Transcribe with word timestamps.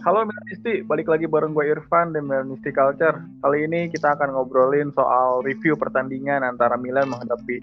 Halo 0.00 0.24
Melanisti, 0.24 0.80
balik 0.88 1.12
lagi 1.12 1.28
bareng 1.28 1.52
gue 1.52 1.76
Irfan 1.76 2.16
dan 2.16 2.24
Melanisti 2.24 2.72
Culture. 2.72 3.20
Kali 3.44 3.68
ini 3.68 3.92
kita 3.92 4.16
akan 4.16 4.32
ngobrolin 4.32 4.88
soal 4.96 5.44
review 5.44 5.76
pertandingan 5.76 6.40
antara 6.40 6.80
Milan 6.80 7.12
menghadapi 7.12 7.60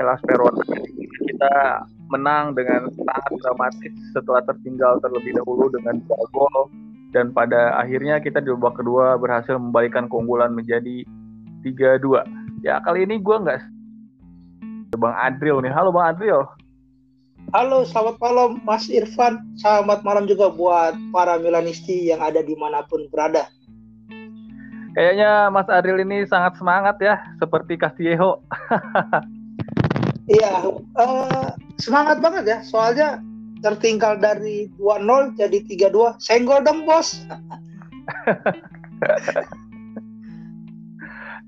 Hellas 0.00 0.16
Verona. 0.24 0.64
Kita 1.28 1.84
menang 2.08 2.56
dengan 2.56 2.88
sangat 2.88 3.36
dramatis 3.36 3.92
setelah 4.16 4.40
tertinggal 4.48 4.96
terlebih 5.04 5.36
dahulu 5.36 5.68
dengan 5.76 6.00
dua 6.08 6.24
gol 6.32 6.72
dan 7.12 7.36
pada 7.36 7.76
akhirnya 7.76 8.16
kita 8.16 8.40
di 8.40 8.48
babak 8.56 8.80
kedua 8.80 9.20
berhasil 9.20 9.60
membalikan 9.60 10.08
keunggulan 10.08 10.56
menjadi 10.56 11.04
3-2. 11.68 12.64
Ya 12.64 12.80
kali 12.80 13.04
ini 13.04 13.20
gue 13.20 13.36
nggak 13.36 13.60
Bang 14.96 15.12
Adril 15.20 15.60
nih. 15.60 15.72
Halo 15.76 15.92
Bang 15.92 16.16
Adril. 16.16 16.48
Halo, 17.54 17.86
selamat 17.86 18.18
malam 18.18 18.58
Mas 18.66 18.90
Irfan. 18.90 19.38
Selamat 19.62 20.02
malam 20.02 20.26
juga 20.26 20.50
buat 20.50 20.98
para 21.14 21.38
Milanisti 21.38 22.10
yang 22.10 22.18
ada 22.18 22.42
di 22.42 22.50
mana 22.58 22.82
pun 22.82 23.06
berada. 23.14 23.46
Kayaknya 24.98 25.54
Mas 25.54 25.70
Adril 25.70 26.02
ini 26.02 26.26
sangat 26.26 26.58
semangat 26.58 26.98
ya, 26.98 27.14
seperti 27.38 27.78
Castillejo. 27.78 28.42
Iya, 30.24 30.72
uh, 30.98 31.52
semangat 31.78 32.18
banget 32.24 32.44
ya. 32.48 32.58
Soalnya 32.64 33.20
tertinggal 33.62 34.18
dari 34.18 34.72
2-0 34.80 35.38
jadi 35.38 35.58
3-2. 35.92 36.16
Senggol 36.16 36.64
dong, 36.64 36.88
Bos. 36.88 37.22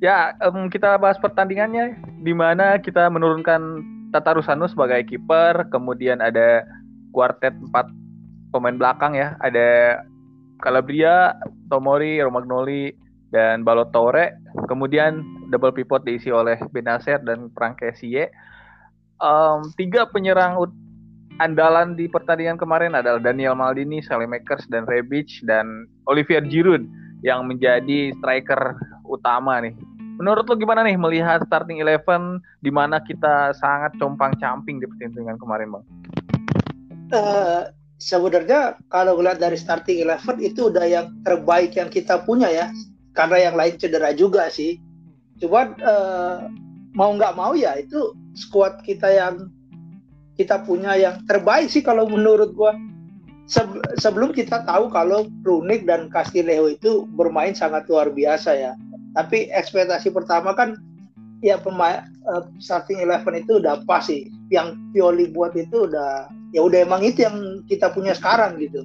ya, 0.06 0.36
um, 0.44 0.68
kita 0.70 1.00
bahas 1.02 1.18
pertandingannya 1.18 1.98
di 2.20 2.30
mana 2.30 2.78
kita 2.78 3.08
menurunkan 3.08 3.95
Tata 4.14 4.38
Rusano 4.38 4.70
sebagai 4.70 5.02
kiper, 5.06 5.68
kemudian 5.68 6.22
ada 6.22 6.62
kuartet 7.10 7.52
empat 7.52 7.90
pemain 8.54 8.76
belakang 8.76 9.18
ya, 9.18 9.34
ada 9.42 10.00
Calabria, 10.62 11.36
Tomori, 11.68 12.20
Romagnoli, 12.22 12.94
dan 13.34 13.66
Balotore. 13.66 14.32
Kemudian 14.70 15.20
double 15.52 15.74
pivot 15.74 16.06
diisi 16.06 16.32
oleh 16.32 16.56
Benacer 16.72 17.20
dan 17.20 17.52
Prankesie. 17.52 18.30
Um, 19.20 19.72
tiga 19.80 20.08
penyerang 20.08 20.60
andalan 21.40 21.96
di 21.96 22.08
pertandingan 22.08 22.56
kemarin 22.56 22.96
adalah 22.96 23.20
Daniel 23.20 23.56
Maldini, 23.56 24.00
Makers, 24.00 24.68
dan 24.68 24.88
Rebic, 24.88 25.44
dan 25.44 25.88
Olivier 26.08 26.44
Giroud 26.44 26.84
yang 27.24 27.48
menjadi 27.48 28.12
striker 28.20 28.76
utama 29.08 29.60
nih 29.64 29.76
Menurut 30.16 30.48
lo 30.48 30.56
gimana 30.56 30.80
nih 30.80 30.96
melihat 30.96 31.44
starting 31.44 31.84
eleven 31.84 32.40
di 32.64 32.72
mana 32.72 33.04
kita 33.04 33.52
sangat 33.52 33.92
compang-camping 34.00 34.80
di 34.80 34.88
pertandingan 34.88 35.36
kemarin, 35.36 35.68
Bang? 35.76 35.84
Uh, 37.12 37.68
sebenarnya 38.00 38.80
kalau 38.88 39.20
lihat 39.20 39.38
dari 39.38 39.60
starting 39.60 40.00
eleven 40.00 40.40
itu 40.40 40.72
udah 40.72 40.88
yang 40.88 41.12
terbaik 41.20 41.76
yang 41.76 41.92
kita 41.92 42.24
punya 42.24 42.48
ya. 42.48 42.66
Karena 43.12 43.48
yang 43.48 43.54
lain 43.56 43.76
cedera 43.76 44.16
juga 44.16 44.48
sih. 44.48 44.80
Cuman 45.36 45.76
uh, 45.84 46.48
mau 46.96 47.12
nggak 47.12 47.36
mau 47.36 47.52
ya 47.52 47.76
itu 47.76 48.16
squad 48.32 48.80
kita 48.84 49.08
yang 49.12 49.52
kita 50.36 50.64
punya 50.64 50.96
yang 50.96 51.20
terbaik 51.28 51.68
sih 51.68 51.84
kalau 51.84 52.08
menurut 52.08 52.56
gua. 52.56 52.72
sebelum 54.02 54.34
kita 54.34 54.66
tahu 54.66 54.90
kalau 54.90 55.30
Runik 55.46 55.86
dan 55.86 56.10
Castillejo 56.10 56.66
itu 56.66 56.92
bermain 57.14 57.54
sangat 57.54 57.86
luar 57.86 58.10
biasa 58.10 58.58
ya 58.58 58.74
tapi 59.16 59.48
ekspektasi 59.48 60.12
pertama 60.12 60.52
kan 60.52 60.76
ya 61.40 61.56
pemain 61.56 62.04
uh, 62.28 62.44
starting 62.60 63.00
eleven 63.00 63.40
itu 63.40 63.56
udah 63.56 63.80
pas 63.88 64.04
sih. 64.04 64.28
Yang 64.52 64.76
Pioli 64.92 65.32
buat 65.32 65.56
itu 65.56 65.88
udah 65.88 66.28
ya 66.52 66.60
udah 66.60 66.84
emang 66.84 67.02
itu 67.02 67.24
yang 67.24 67.64
kita 67.66 67.90
punya 67.96 68.12
sekarang 68.12 68.60
gitu. 68.60 68.84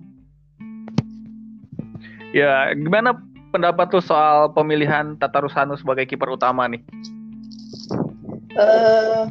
Ya 2.32 2.72
gimana 2.72 3.20
pendapat 3.52 3.91
tuh 3.91 4.00
soal 4.00 4.56
pemilihan 4.56 5.20
Tata 5.20 5.44
Rusano 5.44 5.75
sebagai 5.75 6.08
kiper 6.08 6.31
utama 6.31 6.64
nih? 6.72 6.80
Uh, 8.56 9.28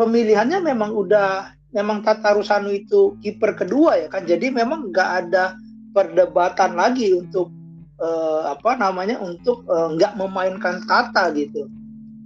pemilihannya 0.00 0.64
memang 0.64 0.96
udah 0.96 1.52
memang 1.76 2.00
Tata 2.00 2.32
Rusano 2.32 2.72
itu 2.72 3.12
kiper 3.20 3.52
kedua 3.60 4.00
ya 4.00 4.08
kan. 4.08 4.24
Jadi 4.24 4.48
memang 4.48 4.88
nggak 4.88 5.10
ada 5.28 5.52
perdebatan 5.92 6.76
lagi 6.76 7.12
untuk 7.12 7.52
uh, 8.00 8.52
apa 8.52 8.76
namanya 8.76 9.20
untuk 9.20 9.64
uh, 9.68 9.92
nggak 9.96 10.16
memainkan 10.16 10.84
kata 10.84 11.32
gitu. 11.36 11.68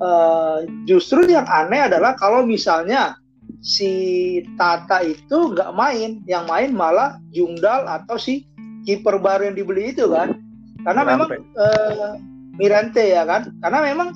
Uh, 0.00 0.64
justru 0.88 1.28
yang 1.28 1.44
aneh 1.44 1.84
adalah 1.84 2.16
kalau 2.16 2.40
misalnya 2.40 3.20
si 3.60 4.40
Tata 4.56 5.04
itu 5.04 5.52
nggak 5.52 5.76
main, 5.76 6.24
yang 6.24 6.48
main 6.48 6.72
malah 6.72 7.20
Jungdal 7.36 7.84
atau 7.84 8.16
si 8.16 8.48
kiper 8.88 9.20
baru 9.20 9.52
yang 9.52 9.60
dibeli 9.60 9.92
itu 9.92 10.08
kan, 10.08 10.40
karena 10.88 11.02
Mirante. 11.04 11.12
memang 11.12 11.28
uh, 11.60 12.12
Mirante 12.56 13.04
ya 13.04 13.28
kan, 13.28 13.52
karena 13.60 13.78
memang 13.92 14.08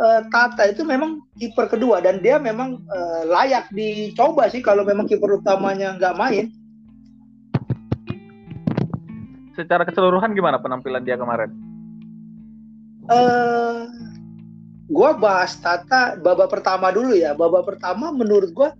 uh, 0.00 0.20
Tata 0.32 0.72
itu 0.72 0.80
memang 0.80 1.20
kiper 1.36 1.68
kedua 1.68 2.00
dan 2.00 2.24
dia 2.24 2.40
memang 2.40 2.80
uh, 2.88 3.22
layak 3.28 3.68
dicoba 3.76 4.48
sih 4.48 4.64
kalau 4.64 4.80
memang 4.80 5.04
kiper 5.04 5.36
utamanya 5.36 5.92
nggak 6.00 6.16
main 6.16 6.48
secara 9.58 9.82
keseluruhan 9.82 10.30
gimana 10.38 10.62
penampilan 10.62 11.02
dia 11.02 11.18
kemarin? 11.18 11.50
Uh, 13.10 13.90
gua 14.86 15.18
bahas 15.18 15.58
Tata 15.58 16.14
babak 16.14 16.54
pertama 16.54 16.94
dulu 16.94 17.18
ya. 17.18 17.34
Babak 17.34 17.66
pertama 17.66 18.14
menurut 18.14 18.54
gua 18.54 18.70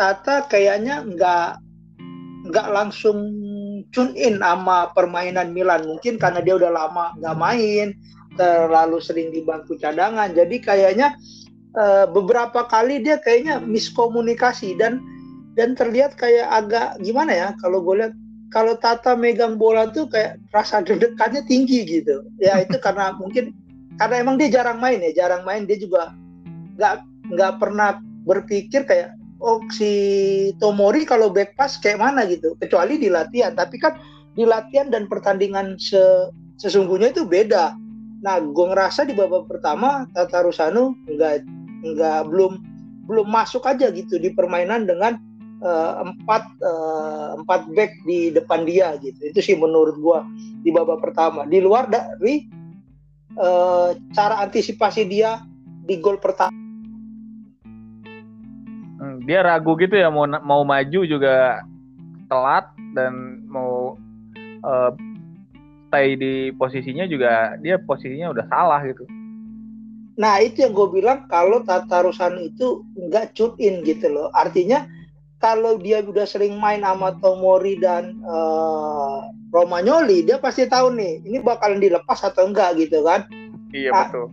Tata 0.00 0.48
kayaknya 0.48 1.04
nggak 1.04 1.60
nggak 2.48 2.68
langsung 2.72 3.18
tune 3.92 4.16
in 4.16 4.40
sama 4.40 4.88
permainan 4.96 5.52
Milan. 5.52 5.84
Mungkin 5.84 6.16
karena 6.16 6.40
dia 6.40 6.56
udah 6.56 6.72
lama 6.72 7.12
nggak 7.20 7.36
main, 7.36 7.92
terlalu 8.40 9.02
sering 9.04 9.28
di 9.28 9.44
bangku 9.44 9.76
cadangan. 9.76 10.32
Jadi 10.32 10.62
kayaknya 10.64 11.12
uh, 11.76 12.08
beberapa 12.08 12.64
kali 12.64 13.04
dia 13.04 13.20
kayaknya 13.20 13.60
miskomunikasi 13.60 14.78
dan 14.78 15.02
dan 15.58 15.74
terlihat 15.74 16.14
kayak 16.14 16.46
agak 16.46 16.94
gimana 17.02 17.34
ya 17.34 17.48
kalau 17.58 17.82
gue 17.82 18.06
lihat 18.06 18.14
kalau 18.48 18.76
Tata 18.80 19.12
megang 19.12 19.60
bola 19.60 19.92
tuh 19.92 20.08
kayak 20.08 20.40
rasa 20.52 20.80
deg-degannya 20.80 21.44
tinggi 21.44 21.84
gitu. 21.84 22.24
Ya 22.40 22.64
itu 22.64 22.76
karena 22.84 23.12
mungkin 23.16 23.52
karena 24.00 24.22
emang 24.22 24.36
dia 24.40 24.48
jarang 24.48 24.78
main 24.80 25.00
ya, 25.02 25.12
jarang 25.26 25.42
main 25.44 25.68
dia 25.68 25.76
juga 25.76 26.14
nggak 26.78 26.94
nggak 27.34 27.52
pernah 27.60 27.98
berpikir 28.24 28.84
kayak 28.88 29.12
oh 29.38 29.60
si 29.72 29.90
Tomori 30.58 31.04
kalau 31.04 31.28
back 31.28 31.54
pass 31.58 31.76
kayak 31.76 32.00
mana 32.00 32.24
gitu. 32.26 32.56
Kecuali 32.58 32.96
di 32.96 33.12
latihan, 33.12 33.52
tapi 33.52 33.76
kan 33.76 33.96
di 34.38 34.46
latihan 34.46 34.88
dan 34.88 35.10
pertandingan 35.10 35.76
se 35.76 36.32
sesungguhnya 36.58 37.14
itu 37.14 37.26
beda. 37.26 37.74
Nah, 38.18 38.42
gue 38.42 38.66
ngerasa 38.74 39.06
di 39.06 39.14
babak 39.14 39.46
pertama 39.46 40.10
Tata 40.10 40.42
Rusano 40.42 40.94
nggak 41.06 41.46
nggak 41.86 42.20
belum 42.26 42.52
belum 43.06 43.28
masuk 43.30 43.64
aja 43.64 43.88
gitu 43.94 44.18
di 44.18 44.34
permainan 44.34 44.84
dengan 44.84 45.16
uh, 45.62 46.04
empat 46.06 46.44
uh, 46.62 47.38
empat 47.42 47.70
back 47.74 47.92
di 48.04 48.30
depan 48.34 48.66
dia 48.66 48.94
gitu. 49.00 49.18
Itu 49.22 49.40
sih 49.42 49.56
menurut 49.58 49.96
gua 49.98 50.26
di 50.62 50.70
babak 50.70 51.02
pertama. 51.02 51.46
Di 51.46 51.58
luar 51.62 51.86
dari 51.90 52.46
uh, 53.38 53.94
cara 54.14 54.42
antisipasi 54.44 55.06
dia 55.06 55.42
di 55.88 55.96
gol 55.98 56.20
pertama. 56.20 56.52
Hmm, 58.98 59.22
dia 59.24 59.46
ragu 59.46 59.78
gitu 59.78 59.94
ya 59.94 60.10
mau 60.10 60.26
mau 60.26 60.62
maju 60.66 61.00
juga 61.06 61.62
telat 62.28 62.66
dan 62.92 63.42
mau 63.48 63.96
uh, 64.66 64.90
stay 65.88 66.18
di 66.20 66.52
posisinya 66.52 67.08
juga 67.08 67.56
dia 67.64 67.80
posisinya 67.80 68.34
udah 68.34 68.44
salah 68.52 68.84
gitu. 68.84 69.08
Nah 70.18 70.42
itu 70.42 70.66
yang 70.66 70.74
gue 70.74 70.88
bilang 70.98 71.30
kalau 71.30 71.62
Tata 71.62 72.02
Rusano 72.02 72.42
itu 72.42 72.82
nggak 72.98 73.38
tune 73.38 73.54
in 73.62 73.86
gitu 73.86 74.10
loh. 74.10 74.28
Artinya 74.34 74.84
kalau 75.38 75.78
dia 75.78 76.02
udah 76.02 76.26
sering 76.26 76.58
main 76.58 76.82
sama 76.82 77.14
Tomori 77.22 77.78
dan 77.78 78.18
uh, 78.26 79.30
Romagnoli, 79.54 80.26
dia 80.26 80.36
pasti 80.42 80.66
tahu 80.66 80.98
nih, 80.98 81.22
ini 81.22 81.38
bakalan 81.38 81.78
dilepas 81.78 82.26
atau 82.26 82.50
enggak 82.50 82.74
gitu 82.76 83.06
kan. 83.06 83.24
Iya 83.70 83.90
nah, 83.94 84.10
betul. 84.10 84.26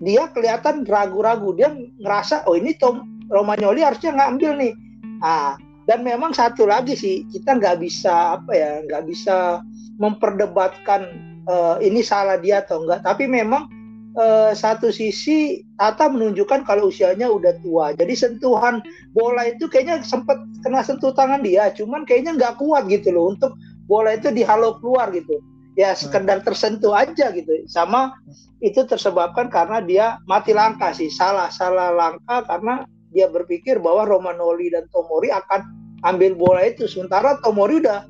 Dia 0.00 0.28
kelihatan 0.32 0.88
ragu-ragu, 0.88 1.52
dia 1.52 1.68
ngerasa 2.00 2.48
oh 2.48 2.56
ini 2.56 2.72
Tom 2.80 3.04
Romagnoli 3.28 3.84
harusnya 3.84 4.16
ngambil 4.16 4.50
nih. 4.56 4.72
Nah, 5.20 5.60
dan 5.84 6.00
memang 6.00 6.32
satu 6.32 6.64
lagi 6.64 6.96
sih, 6.96 7.28
kita 7.28 7.60
nggak 7.60 7.84
bisa 7.84 8.40
apa 8.40 8.52
ya, 8.56 8.70
nggak 8.88 9.04
bisa 9.04 9.60
memperdebatkan 10.00 11.12
uh, 11.44 11.76
ini 11.84 12.00
salah 12.00 12.40
dia 12.40 12.64
atau 12.64 12.82
enggak. 12.82 13.04
Tapi 13.04 13.28
memang 13.28 13.68
uh, 14.16 14.52
satu 14.56 14.88
sisi 14.90 15.62
Tata 15.76 16.08
menunjukkan 16.08 16.64
kalau 16.64 16.88
usianya 16.88 17.28
udah 17.28 17.52
tua. 17.60 17.92
Jadi 17.92 18.16
sentuhan 18.16 18.80
bola 19.12 19.46
itu 19.46 19.68
kayaknya 19.68 20.00
sempat 20.02 20.40
kena 20.64 20.80
sentuh 20.80 21.12
tangan 21.12 21.44
dia, 21.44 21.68
cuman 21.76 22.08
kayaknya 22.08 22.34
nggak 22.34 22.56
kuat 22.58 22.88
gitu 22.88 23.12
loh 23.12 23.36
untuk 23.36 23.54
bola 23.86 24.16
itu 24.16 24.32
dihalau 24.32 24.80
keluar 24.80 25.12
gitu. 25.12 25.38
Ya 25.76 25.92
sekedar 25.92 26.40
tersentuh 26.40 26.96
aja 26.96 27.28
gitu. 27.36 27.52
Sama 27.68 28.16
itu 28.64 28.80
tersebabkan 28.88 29.52
karena 29.52 29.84
dia 29.84 30.06
mati 30.24 30.56
langkah 30.56 30.96
sih, 30.96 31.12
salah 31.12 31.52
salah 31.52 31.92
langkah 31.92 32.48
karena 32.48 32.88
dia 33.12 33.28
berpikir 33.28 33.76
bahwa 33.76 34.08
Romanoli 34.08 34.72
dan 34.72 34.88
Tomori 34.88 35.28
akan 35.28 35.60
ambil 36.08 36.32
bola 36.32 36.64
itu. 36.64 36.88
Sementara 36.88 37.36
Tomori 37.44 37.84
udah 37.84 38.08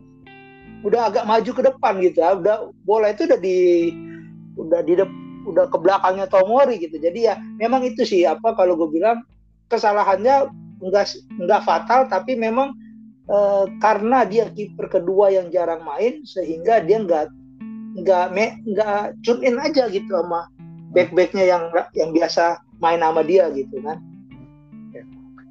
udah 0.86 1.10
agak 1.10 1.26
maju 1.26 1.50
ke 1.50 1.62
depan 1.66 1.98
gitu. 1.98 2.22
Udah 2.22 2.70
bola 2.86 3.10
itu 3.10 3.26
udah 3.26 3.40
di 3.42 3.58
udah 4.56 4.80
di 4.86 5.02
de, 5.02 5.25
udah 5.46 5.70
ke 5.70 5.78
belakangnya 5.78 6.26
Tomori 6.26 6.82
gitu. 6.82 6.98
Jadi 6.98 7.30
ya 7.30 7.38
memang 7.56 7.86
itu 7.86 8.02
sih 8.02 8.26
apa 8.26 8.52
kalau 8.58 8.74
gue 8.74 8.98
bilang 8.98 9.22
kesalahannya 9.70 10.50
enggak 10.82 11.16
enggak 11.40 11.62
fatal 11.64 12.10
tapi 12.10 12.36
memang 12.36 12.74
eh, 13.30 13.64
karena 13.80 14.26
dia 14.26 14.50
kiper 14.50 14.90
kedua 14.90 15.32
yang 15.32 15.48
jarang 15.54 15.82
main 15.86 16.26
sehingga 16.26 16.82
dia 16.82 17.00
enggak 17.00 17.30
enggak 17.96 18.26
me, 18.34 18.60
enggak 18.68 19.16
tune 19.24 19.42
in 19.42 19.56
aja 19.56 19.88
gitu 19.88 20.10
sama 20.10 20.50
back-backnya 20.92 21.44
yang 21.48 21.62
yang 21.96 22.10
biasa 22.12 22.60
main 22.82 23.00
sama 23.00 23.24
dia 23.24 23.48
gitu 23.54 23.80
kan. 23.80 23.98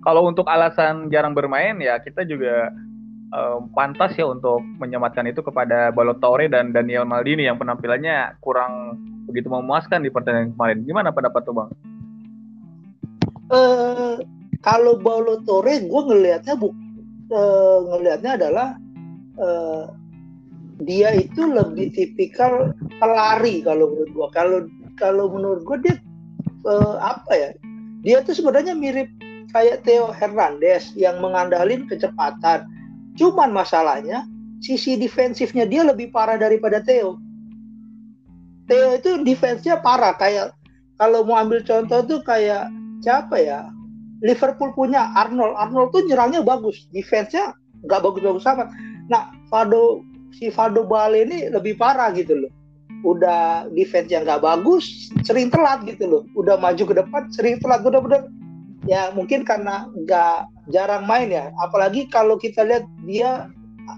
Kalau 0.06 0.30
untuk 0.30 0.46
alasan 0.46 1.10
jarang 1.10 1.34
bermain 1.34 1.82
ya 1.82 1.98
kita 1.98 2.22
juga 2.30 2.70
um, 3.34 3.74
pantas 3.74 4.14
ya 4.14 4.30
untuk 4.30 4.62
menyematkan 4.78 5.26
itu 5.26 5.42
kepada 5.42 5.90
Balotore 5.90 6.46
dan 6.46 6.70
Daniel 6.70 7.10
Maldini 7.10 7.50
yang 7.50 7.58
penampilannya 7.58 8.38
kurang 8.38 9.02
begitu 9.26 9.50
memuaskan 9.50 10.06
di 10.06 10.10
pertandingan 10.14 10.54
kemarin. 10.54 10.78
Gimana 10.86 11.10
pendapat 11.12 11.42
tuh 11.46 11.56
bang? 11.58 11.70
Uh, 13.50 14.18
kalau 14.66 14.98
Balotore 14.98 15.78
gue 15.86 16.02
ngelihatnya 16.10 16.58
bu 16.58 16.74
uh, 17.30 17.80
ngelihatnya 17.94 18.32
adalah 18.42 18.68
uh, 19.38 19.94
dia 20.82 21.14
itu 21.14 21.46
lebih 21.46 21.94
tipikal 21.94 22.74
pelari 22.98 23.62
kalau 23.62 23.94
menurut 23.94 24.12
gue. 24.12 24.28
Kalau 24.34 24.58
kalau 24.98 25.26
menurut 25.30 25.62
gue 25.64 25.78
dia 25.86 25.96
uh, 26.66 26.98
apa 27.02 27.32
ya? 27.34 27.50
Dia 28.06 28.22
tuh 28.22 28.38
sebenarnya 28.38 28.78
mirip 28.78 29.10
kayak 29.54 29.88
Theo 29.88 30.12
Hernandez 30.12 30.94
yang 30.98 31.22
mengandalkan 31.24 31.88
kecepatan. 31.90 32.68
Cuman 33.16 33.56
masalahnya 33.56 34.28
sisi 34.60 35.00
defensifnya 35.00 35.64
dia 35.64 35.86
lebih 35.86 36.12
parah 36.12 36.36
daripada 36.36 36.84
Theo. 36.84 37.22
Theo 38.66 38.98
itu 38.98 39.22
defense-nya 39.22 39.80
parah 39.86 40.18
kayak 40.18 40.58
kalau 40.98 41.28
mau 41.28 41.38
ambil 41.38 41.62
contoh 41.62 42.02
tuh 42.08 42.20
kayak 42.26 42.72
siapa 43.04 43.38
ya? 43.38 43.70
Liverpool 44.24 44.72
punya 44.74 45.12
Arnold. 45.14 45.54
Arnold 45.60 45.92
tuh 45.94 46.02
nyerangnya 46.08 46.42
bagus, 46.42 46.88
defense-nya 46.96 47.54
nggak 47.86 48.02
bagus-bagus 48.02 48.48
amat. 48.48 48.72
Nah, 49.12 49.30
Fado 49.52 50.02
si 50.34 50.50
Fado 50.50 50.88
Bale 50.88 51.28
ini 51.28 51.52
lebih 51.52 51.78
parah 51.78 52.10
gitu 52.16 52.48
loh. 52.48 52.52
Udah 53.06 53.70
defense 53.76 54.10
yang 54.10 54.26
nggak 54.26 54.42
bagus, 54.42 55.14
sering 55.22 55.54
telat 55.54 55.86
gitu 55.86 56.10
loh. 56.10 56.24
Udah 56.34 56.58
maju 56.58 56.82
ke 56.82 56.96
depan, 56.96 57.30
sering 57.30 57.62
telat. 57.62 57.86
Bener-bener 57.86 58.26
ya 58.86 59.10
mungkin 59.14 59.42
karena 59.44 59.90
nggak 59.94 60.46
jarang 60.70 61.10
main 61.10 61.30
ya 61.30 61.50
apalagi 61.62 62.06
kalau 62.10 62.38
kita 62.38 62.62
lihat 62.62 62.86
dia 63.06 63.50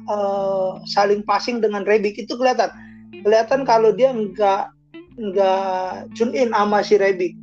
uh, 0.08 0.80
saling 0.88 1.24
passing 1.28 1.60
dengan 1.60 1.84
Rebic 1.84 2.16
itu 2.16 2.34
kelihatan 2.40 2.72
kelihatan 3.12 3.68
kalau 3.68 3.92
dia 3.94 4.12
nggak 4.14 4.72
nggak 5.18 6.14
tune 6.14 6.34
in 6.38 6.54
sama 6.54 6.86
si 6.86 6.96
Rebic 6.96 7.34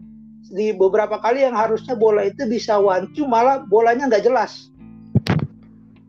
di 0.54 0.70
beberapa 0.70 1.18
kali 1.18 1.42
yang 1.42 1.56
harusnya 1.56 1.98
bola 1.98 2.28
itu 2.28 2.46
bisa 2.46 2.78
wancu 2.78 3.26
malah 3.26 3.64
bolanya 3.66 4.06
nggak 4.06 4.24
jelas. 4.28 4.70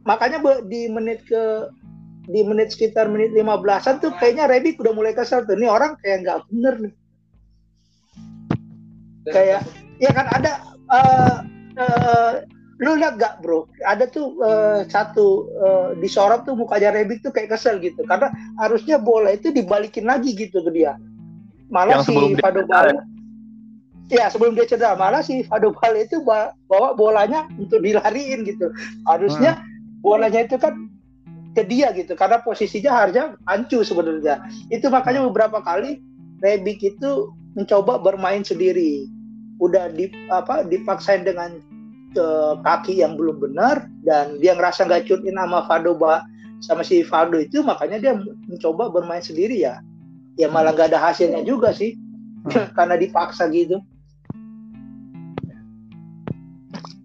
Makanya 0.05 0.37
di 0.69 0.85
menit 0.85 1.25
ke 1.25 1.71
di 2.29 2.41
menit 2.41 2.73
sekitar 2.73 3.09
menit 3.09 3.33
15-an 3.33 4.01
tuh 4.01 4.13
kayaknya 4.21 4.45
Rebic 4.49 4.77
udah 4.77 4.93
mulai 4.93 5.17
kesel 5.17 5.45
tuh. 5.49 5.57
Ini 5.57 5.65
orang 5.65 5.97
kayak 6.01 6.25
nggak 6.25 6.39
bener 6.53 6.73
nih. 6.77 6.93
Kayak 9.33 9.61
ya 9.97 10.11
kan 10.13 10.25
ada 10.29 10.51
uh, 10.93 11.37
uh, 11.81 12.33
lu 12.83 12.99
lihat 12.99 13.15
gak 13.15 13.39
bro? 13.39 13.71
Ada 13.87 14.11
tuh 14.11 14.35
uh, 14.43 14.83
satu 14.91 15.47
uh, 15.55 15.89
disorot 15.95 16.43
tuh 16.43 16.59
mukanya 16.59 16.91
Rebic 16.91 17.23
tuh 17.23 17.31
kayak 17.31 17.55
kesel 17.55 17.79
gitu. 17.79 18.03
Karena 18.03 18.31
harusnya 18.59 18.99
bola 18.99 19.31
itu 19.31 19.51
dibalikin 19.51 20.03
lagi 20.03 20.35
gitu 20.35 20.59
ke 20.59 20.71
dia. 20.75 20.99
Malah 21.71 22.03
Yang 22.03 22.11
si 22.11 22.15
Fado 22.43 22.61
Bale 22.67 22.99
ya? 24.11 24.27
Sebelum 24.29 24.53
dia 24.53 24.67
cedera 24.67 24.93
malah 24.99 25.23
si 25.23 25.47
Fado 25.47 25.71
Bale 25.71 26.03
itu 26.05 26.19
bawa 26.21 26.93
bolanya 26.93 27.47
untuk 27.55 27.79
dilariin 27.79 28.43
gitu. 28.43 28.69
Harusnya 29.07 29.55
hmm. 29.55 30.03
bolanya 30.03 30.43
itu 30.43 30.59
kan 30.59 30.75
ke 31.55 31.63
dia 31.63 31.95
gitu 31.95 32.19
karena 32.19 32.43
posisinya 32.43 32.91
harusnya 32.91 33.25
ancu 33.47 33.81
sebenarnya. 33.87 34.43
Itu 34.67 34.91
makanya 34.91 35.23
beberapa 35.31 35.63
kali 35.63 36.03
Rebic 36.43 36.83
itu 36.83 37.31
mencoba 37.55 38.03
bermain 38.03 38.43
sendiri. 38.43 39.07
Udah 39.63 39.87
di 39.87 40.11
apa 40.27 40.67
dipaksain 40.67 41.23
dengan 41.23 41.63
ke 42.15 42.27
kaki 42.63 43.03
yang 43.03 43.19
belum 43.19 43.43
benar 43.43 43.91
dan 44.07 44.39
dia 44.39 44.55
ngerasa 44.55 44.87
nggak 44.87 45.11
tune 45.11 45.27
in 45.27 45.35
sama 45.35 45.67
Fado 45.67 45.99
sama 46.63 46.81
si 46.87 47.03
Fado 47.03 47.35
itu 47.35 47.59
makanya 47.61 47.99
dia 47.99 48.13
mencoba 48.47 48.87
bermain 48.87 49.21
sendiri 49.21 49.59
ya. 49.59 49.83
Ya 50.39 50.47
malah 50.47 50.71
nggak 50.71 50.95
ada 50.95 50.99
hasilnya 50.99 51.43
juga 51.43 51.75
sih 51.75 51.99
karena 52.77 52.95
dipaksa 52.95 53.51
gitu. 53.51 53.83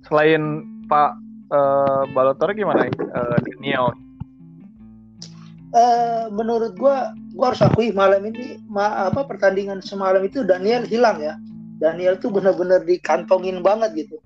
Selain 0.06 0.66
Pak 0.90 1.10
uh, 1.54 2.02
Balotelli 2.14 2.62
gimana 2.62 2.86
uh, 2.86 3.38
Daniel. 3.46 3.94
Uh, 5.70 6.26
menurut 6.34 6.74
gua 6.74 7.14
gua 7.30 7.54
harus 7.54 7.62
akui 7.62 7.94
malam 7.94 8.26
ini 8.26 8.58
ma 8.66 9.06
apa 9.06 9.22
pertandingan 9.22 9.78
semalam 9.78 10.22
itu 10.26 10.42
Daniel 10.42 10.82
hilang 10.86 11.22
ya. 11.22 11.38
Daniel 11.80 12.18
tuh 12.18 12.28
benar-benar 12.34 12.82
dikantongin 12.84 13.62
banget 13.62 14.04
gitu. 14.06 14.18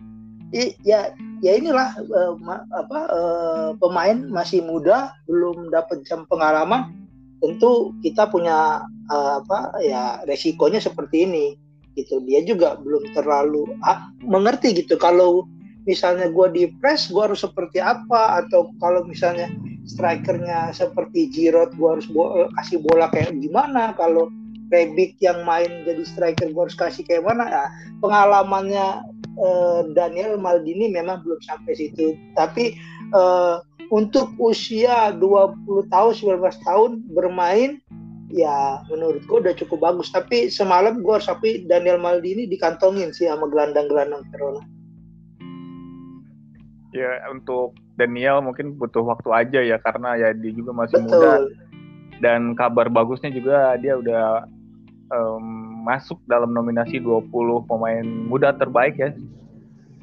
I, 0.54 0.78
ya 0.86 1.10
ya 1.42 1.58
inilah 1.58 1.98
uh, 1.98 2.38
ma, 2.38 2.62
apa 2.70 2.98
uh, 3.10 3.68
pemain 3.82 4.14
masih 4.30 4.62
muda 4.62 5.10
belum 5.26 5.74
dapat 5.74 6.06
jam 6.06 6.22
pengalaman 6.30 6.94
tentu 7.42 7.90
kita 8.06 8.30
punya 8.30 8.86
uh, 9.10 9.42
apa 9.42 9.74
ya 9.82 10.22
resikonya 10.30 10.78
seperti 10.78 11.26
ini 11.26 11.46
gitu. 11.98 12.22
Dia 12.22 12.46
juga 12.46 12.78
belum 12.78 13.14
terlalu 13.18 13.66
ah, 13.82 14.10
mengerti 14.22 14.74
gitu 14.78 14.94
kalau 14.94 15.46
misalnya 15.84 16.32
gue 16.32 16.48
di 16.54 16.64
press 16.80 17.12
gue 17.12 17.20
harus 17.20 17.44
seperti 17.44 17.82
apa 17.82 18.40
atau 18.40 18.72
kalau 18.80 19.04
misalnya 19.04 19.52
strikernya 19.84 20.72
seperti 20.72 21.28
Giroud 21.28 21.76
gue 21.76 21.88
harus 21.88 22.08
bo 22.08 22.48
kasih 22.56 22.80
bola 22.80 23.12
kayak 23.12 23.36
gimana 23.36 23.92
kalau 23.92 24.32
Rebic 24.72 25.20
yang 25.20 25.44
main 25.44 25.84
jadi 25.84 26.02
striker 26.08 26.48
gue 26.48 26.62
harus 26.64 26.74
kasih 26.74 27.04
kayak 27.04 27.28
mana 27.28 27.44
ya 27.52 27.64
pengalamannya 28.00 29.04
uh, 29.38 29.82
Daniel 29.92 30.38
Maldini 30.38 30.90
memang 30.90 31.22
belum 31.22 31.40
sampai 31.44 31.72
situ. 31.76 32.18
Tapi 32.34 32.74
uh, 33.14 33.62
untuk 33.92 34.32
usia 34.40 35.12
20 35.16 35.92
tahun 35.92 36.12
19 36.12 36.66
tahun 36.66 36.90
bermain 37.12 37.78
ya 38.34 38.82
menurut 38.90 39.22
gue 39.24 39.38
udah 39.44 39.54
cukup 39.54 39.92
bagus. 39.92 40.10
Tapi 40.10 40.50
semalam 40.50 41.00
gue 41.00 41.14
harus 41.14 41.28
tapi 41.28 41.64
Daniel 41.66 42.02
Maldini 42.02 42.50
dikantongin 42.50 43.14
sih 43.14 43.30
sama 43.30 43.46
gelandang-gelandang 43.50 44.26
Verona. 44.34 44.62
Ya 46.94 47.26
untuk 47.30 47.74
Daniel 47.98 48.42
mungkin 48.42 48.78
butuh 48.78 49.02
waktu 49.02 49.30
aja 49.34 49.60
ya 49.62 49.76
karena 49.82 50.14
ya 50.18 50.28
dia 50.34 50.52
juga 50.54 50.70
masih 50.74 51.02
Betul. 51.02 51.10
muda 51.10 51.32
dan 52.22 52.54
kabar 52.54 52.86
bagusnya 52.86 53.34
juga 53.34 53.74
dia 53.82 53.98
udah 53.98 54.46
um, 55.10 55.46
masuk 55.84 56.16
dalam 56.24 56.50
nominasi 56.50 56.96
20 56.98 57.28
pemain 57.68 58.04
muda 58.04 58.56
terbaik 58.56 58.96
ya 58.96 59.12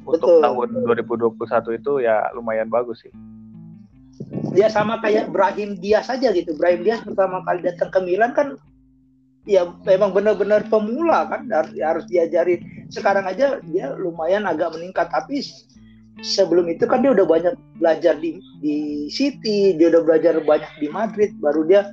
untuk 0.06 0.38
Betul. 0.38 0.42
tahun 0.42 0.68
2021 1.10 1.78
itu 1.78 1.92
ya 2.02 2.30
lumayan 2.34 2.70
bagus 2.70 3.02
sih. 3.02 3.12
Dia 4.54 4.70
sama 4.70 5.02
kayak 5.02 5.34
Brahim 5.34 5.78
Diaz 5.78 6.06
saja 6.06 6.30
gitu. 6.30 6.54
Brahim 6.54 6.86
Diaz 6.86 7.02
pertama 7.02 7.42
kali 7.42 7.66
datang 7.66 7.90
ke 7.90 8.00
Milan 8.02 8.30
kan 8.34 8.54
ya 9.42 9.66
memang 9.82 10.14
benar-benar 10.14 10.62
pemula 10.70 11.26
kan 11.26 11.46
harus, 11.50 11.74
harus 11.78 12.04
diajarin. 12.06 12.62
Sekarang 12.90 13.26
aja 13.26 13.58
dia 13.66 13.94
lumayan 13.98 14.46
agak 14.46 14.74
meningkat 14.78 15.10
tapi 15.10 15.42
sebelum 16.22 16.70
itu 16.70 16.86
kan 16.86 17.02
dia 17.02 17.14
udah 17.14 17.26
banyak 17.26 17.54
belajar 17.80 18.14
di 18.20 18.38
di 18.62 19.08
City, 19.10 19.74
dia 19.74 19.90
udah 19.90 20.02
belajar 20.06 20.38
banyak 20.38 20.72
di 20.78 20.86
Madrid, 20.92 21.30
baru 21.42 21.66
dia 21.66 21.88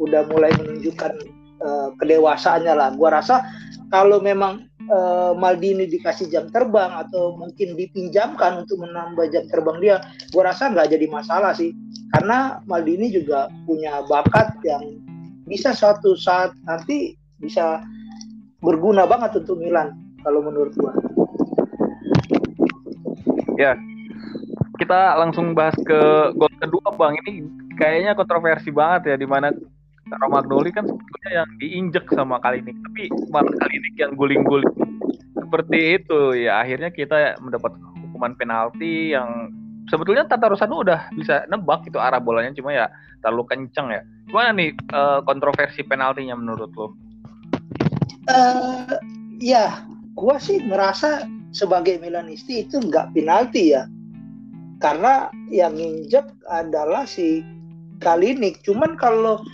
udah 0.00 0.26
mulai 0.32 0.52
menunjukkan 0.58 1.39
uh, 1.62 1.94
kedewasaannya 2.00 2.74
lah. 2.74 2.88
Gua 2.96 3.20
rasa 3.20 3.44
kalau 3.92 4.18
memang 4.18 4.68
uh, 4.90 5.32
Maldini 5.36 5.86
dikasih 5.86 6.28
jam 6.32 6.48
terbang 6.50 6.90
atau 6.92 7.36
mungkin 7.36 7.78
dipinjamkan 7.78 8.64
untuk 8.66 8.82
menambah 8.82 9.30
jam 9.30 9.44
terbang 9.48 9.76
dia, 9.80 9.96
gua 10.34 10.52
rasa 10.52 10.72
nggak 10.72 10.90
jadi 10.92 11.06
masalah 11.08 11.52
sih. 11.54 11.72
Karena 12.16 12.58
Maldini 12.66 13.12
juga 13.12 13.46
punya 13.64 14.02
bakat 14.10 14.58
yang 14.66 15.00
bisa 15.46 15.74
suatu 15.74 16.14
saat 16.14 16.54
nanti 16.66 17.14
bisa 17.40 17.82
berguna 18.60 19.08
banget 19.08 19.40
untuk 19.40 19.58
Milan 19.62 19.96
kalau 20.26 20.44
menurut 20.44 20.74
gua. 20.76 20.92
Ya, 23.60 23.76
kita 24.80 25.20
langsung 25.20 25.52
bahas 25.52 25.76
ke 25.84 26.00
gol 26.32 26.48
kedua 26.56 26.88
bang 26.96 27.14
ini 27.24 27.44
kayaknya 27.76 28.16
kontroversi 28.16 28.72
banget 28.72 29.12
ya 29.12 29.16
di 29.20 29.28
mana 29.28 29.52
Romagnoli 30.08 30.72
kan 30.72 30.88
yang 31.30 31.48
diinjek 31.62 32.04
sama 32.12 32.42
kali 32.42 32.60
ini 32.60 32.74
tapi 32.90 33.02
malah 33.30 33.70
ini 33.70 33.88
yang 33.96 34.12
guling-guling 34.18 34.66
seperti 35.34 36.02
itu 36.02 36.34
ya 36.34 36.62
akhirnya 36.62 36.90
kita 36.90 37.38
mendapat 37.42 37.74
hukuman 38.02 38.34
penalti 38.34 39.14
yang 39.14 39.54
sebetulnya 39.90 40.26
Tata 40.30 40.46
Rusano 40.46 40.86
udah 40.86 41.10
bisa 41.18 41.42
nebak 41.50 41.90
itu 41.90 41.98
arah 41.98 42.22
bolanya 42.22 42.54
cuma 42.54 42.70
ya 42.70 42.86
terlalu 43.20 43.44
kenceng 43.50 43.90
ya. 43.90 44.02
Gimana 44.30 44.50
nih 44.54 44.70
uh, 44.94 45.20
kontroversi 45.26 45.82
penaltinya 45.82 46.38
menurut 46.38 46.70
lo? 46.78 46.94
Uh, 48.30 48.96
ya, 49.42 49.82
gua 50.14 50.38
sih 50.38 50.62
ngerasa 50.62 51.26
sebagai 51.50 51.98
Milanisti 51.98 52.62
itu 52.64 52.78
nggak 52.78 53.10
penalti 53.12 53.74
ya. 53.74 53.90
Karena 54.80 55.28
yang 55.52 55.76
nginjek 55.76 56.24
adalah 56.48 57.04
si 57.04 57.44
Kalinik. 58.00 58.64
Cuman 58.64 58.96
kalau 58.96 59.44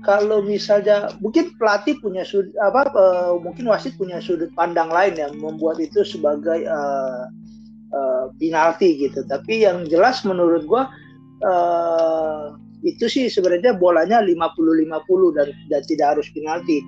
kalau 0.00 0.40
misalnya 0.40 1.12
mungkin 1.20 1.52
pelatih 1.60 2.00
punya 2.00 2.24
sudut 2.24 2.52
apa 2.64 2.88
uh, 2.96 3.36
mungkin 3.36 3.68
wasit 3.68 3.96
punya 4.00 4.16
sudut 4.20 4.48
pandang 4.56 4.88
lain 4.88 5.16
yang 5.16 5.32
membuat 5.36 5.76
itu 5.76 6.00
sebagai 6.04 6.64
uh, 6.64 7.28
uh, 7.92 8.24
penalti 8.40 8.96
gitu. 8.96 9.20
Tapi 9.28 9.68
yang 9.68 9.84
jelas 9.88 10.24
menurut 10.24 10.64
gua 10.64 10.88
uh, 11.44 12.56
itu 12.80 13.12
sih 13.12 13.28
sebenarnya 13.28 13.76
bolanya 13.76 14.24
50-50 14.24 15.36
dan 15.36 15.48
dan 15.68 15.82
tidak 15.84 16.06
harus 16.16 16.28
penalti. 16.32 16.80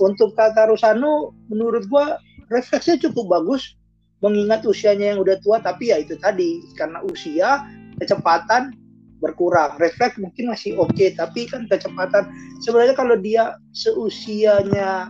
Untuk 0.00 0.32
Tata 0.38 0.70
Rusano 0.70 1.34
menurut 1.50 1.90
gua 1.90 2.22
refleksnya 2.54 3.02
cukup 3.02 3.40
bagus 3.40 3.74
mengingat 4.20 4.62
usianya 4.68 5.16
yang 5.16 5.20
udah 5.24 5.40
tua 5.40 5.58
tapi 5.64 5.90
ya 5.90 5.96
itu 5.96 6.12
tadi 6.20 6.60
karena 6.76 7.00
usia 7.08 7.64
kecepatan 7.96 8.76
berkurang. 9.20 9.76
Refleks 9.76 10.16
mungkin 10.16 10.50
masih 10.50 10.76
oke 10.80 10.92
okay, 10.96 11.12
tapi 11.14 11.46
kan 11.46 11.68
kecepatan 11.68 12.28
sebenarnya 12.64 12.96
kalau 12.96 13.16
dia 13.20 13.56
seusianya 13.76 15.06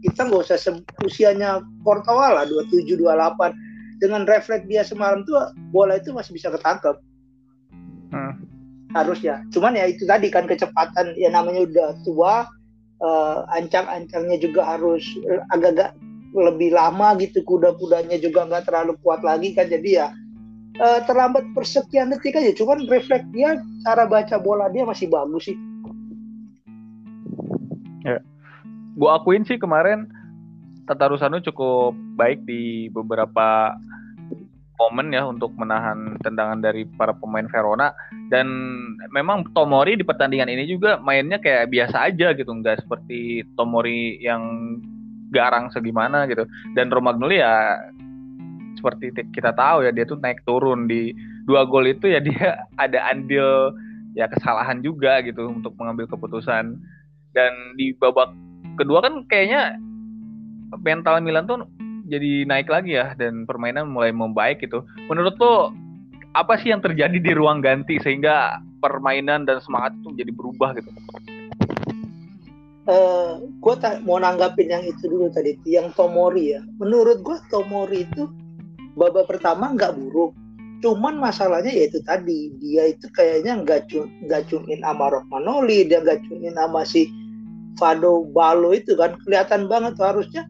kita 0.00 0.26
nggak 0.26 0.48
usah 0.48 0.56
usianya 1.04 1.60
Portugal 1.84 2.40
lah 2.40 2.44
27 2.48 2.96
28 2.96 4.00
dengan 4.00 4.24
refleks 4.24 4.64
dia 4.64 4.80
semalam 4.80 5.20
tuh 5.28 5.36
bola 5.70 6.00
itu 6.00 6.10
masih 6.16 6.32
bisa 6.34 6.48
ketangkep. 6.48 6.96
Hmm. 8.10 8.42
harusnya. 8.90 9.46
Cuman 9.54 9.78
ya 9.78 9.86
itu 9.86 10.02
tadi 10.02 10.34
kan 10.34 10.50
kecepatan 10.50 11.14
ya 11.14 11.30
namanya 11.30 11.62
udah 11.62 11.88
tua 12.02 12.42
uh, 12.98 13.46
ancang-ancangnya 13.54 14.34
juga 14.42 14.66
harus 14.66 15.06
agak-agak 15.54 15.94
lebih 16.34 16.74
lama 16.74 17.14
gitu 17.18 17.42
kuda-kudanya 17.42 18.18
juga 18.18 18.46
nggak 18.46 18.66
terlalu 18.70 18.94
kuat 19.02 19.22
lagi 19.26 19.50
kan 19.54 19.66
jadi 19.66 19.90
ya 19.90 20.06
uh, 20.78 21.00
terlambat 21.08 21.42
persekian 21.56 22.14
detik 22.14 22.38
aja. 22.38 22.54
Cuman 22.54 22.86
refleks 22.86 23.26
dia 23.34 23.58
cara 23.82 24.06
baca 24.06 24.36
bola 24.38 24.70
dia 24.70 24.86
masih 24.86 25.10
bagus 25.10 25.50
sih. 25.50 25.56
Ya. 28.06 28.22
Gua 28.94 29.18
akuin 29.18 29.42
sih 29.42 29.58
kemarin 29.58 30.06
Tata 30.86 31.10
Rusano 31.10 31.38
cukup 31.38 31.94
baik 32.18 32.42
di 32.46 32.90
beberapa 32.90 33.78
momen 34.80 35.12
ya 35.12 35.28
untuk 35.28 35.52
menahan 35.60 36.16
tendangan 36.24 36.64
dari 36.64 36.88
para 36.96 37.12
pemain 37.12 37.46
Verona. 37.46 37.92
Dan 38.32 38.48
memang 39.12 39.46
Tomori 39.52 39.94
di 39.94 40.02
pertandingan 40.06 40.48
ini 40.48 40.66
juga 40.66 40.96
mainnya 40.98 41.36
kayak 41.36 41.68
biasa 41.70 42.10
aja 42.10 42.32
gitu. 42.32 42.50
Nggak 42.50 42.82
seperti 42.82 43.44
Tomori 43.54 44.18
yang 44.24 44.42
garang 45.30 45.70
segimana 45.70 46.26
gitu. 46.26 46.48
Dan 46.74 46.90
Romagnoli 46.90 47.38
ya 47.38 47.78
seperti 48.80 49.12
kita 49.36 49.52
tahu 49.52 49.84
ya 49.84 49.92
dia 49.92 50.08
tuh 50.08 50.16
naik 50.16 50.40
turun 50.48 50.88
di 50.88 51.12
dua 51.44 51.68
gol 51.68 51.84
itu 51.84 52.08
ya 52.08 52.24
dia 52.24 52.64
ada 52.84 53.12
andil 53.12 53.76
ya 54.16 54.26
kesalahan 54.26 54.80
juga 54.80 55.20
gitu 55.20 55.52
untuk 55.52 55.76
mengambil 55.76 56.08
keputusan 56.08 56.80
dan 57.36 57.52
di 57.76 57.92
babak 57.94 58.32
kedua 58.74 59.04
kan 59.04 59.22
kayaknya 59.28 59.76
mental 60.80 61.20
Milan 61.20 61.46
tuh 61.46 61.62
jadi 62.10 62.42
naik 62.42 62.66
lagi 62.66 62.98
ya 62.98 63.14
dan 63.14 63.46
permainan 63.46 63.86
mulai 63.86 64.10
membaik 64.10 64.58
gitu. 64.66 64.82
Menurut 65.06 65.38
lo 65.38 65.70
apa 66.34 66.58
sih 66.58 66.74
yang 66.74 66.82
terjadi 66.82 67.18
di 67.22 67.32
ruang 67.34 67.62
ganti 67.62 68.02
sehingga 68.02 68.58
permainan 68.82 69.46
dan 69.46 69.62
semangat 69.62 69.94
itu 69.98 70.10
menjadi 70.10 70.32
berubah 70.34 70.70
gitu? 70.78 70.90
Uh, 72.90 72.90
eh, 72.90 73.30
gue 73.62 73.74
mau 74.02 74.18
nanggapin 74.18 74.66
yang 74.66 74.82
itu 74.82 75.06
dulu 75.06 75.30
tadi, 75.30 75.54
yang 75.66 75.94
Tomori 75.94 76.58
ya. 76.58 76.62
Menurut 76.82 77.22
gue 77.22 77.36
Tomori 77.46 78.02
itu 78.02 78.26
babak 78.98 79.30
pertama 79.30 79.74
nggak 79.74 79.94
buruk, 79.94 80.34
cuman 80.80 81.20
masalahnya 81.20 81.70
yaitu 81.70 82.00
tadi 82.02 82.54
dia 82.58 82.90
itu 82.90 83.06
kayaknya 83.14 83.60
nggak 83.62 83.90
nggak 84.26 84.42
cunin 84.50 84.80
sama 84.82 85.12
Romanoli, 85.12 85.86
dia 85.86 86.00
nggak 86.02 86.24
cunin 86.26 86.54
sama 86.56 86.82
si 86.82 87.06
Fado 87.78 88.26
Balo 88.34 88.74
itu 88.74 88.98
kan 88.98 89.16
kelihatan 89.24 89.70
banget 89.70 89.94
harusnya 90.00 90.44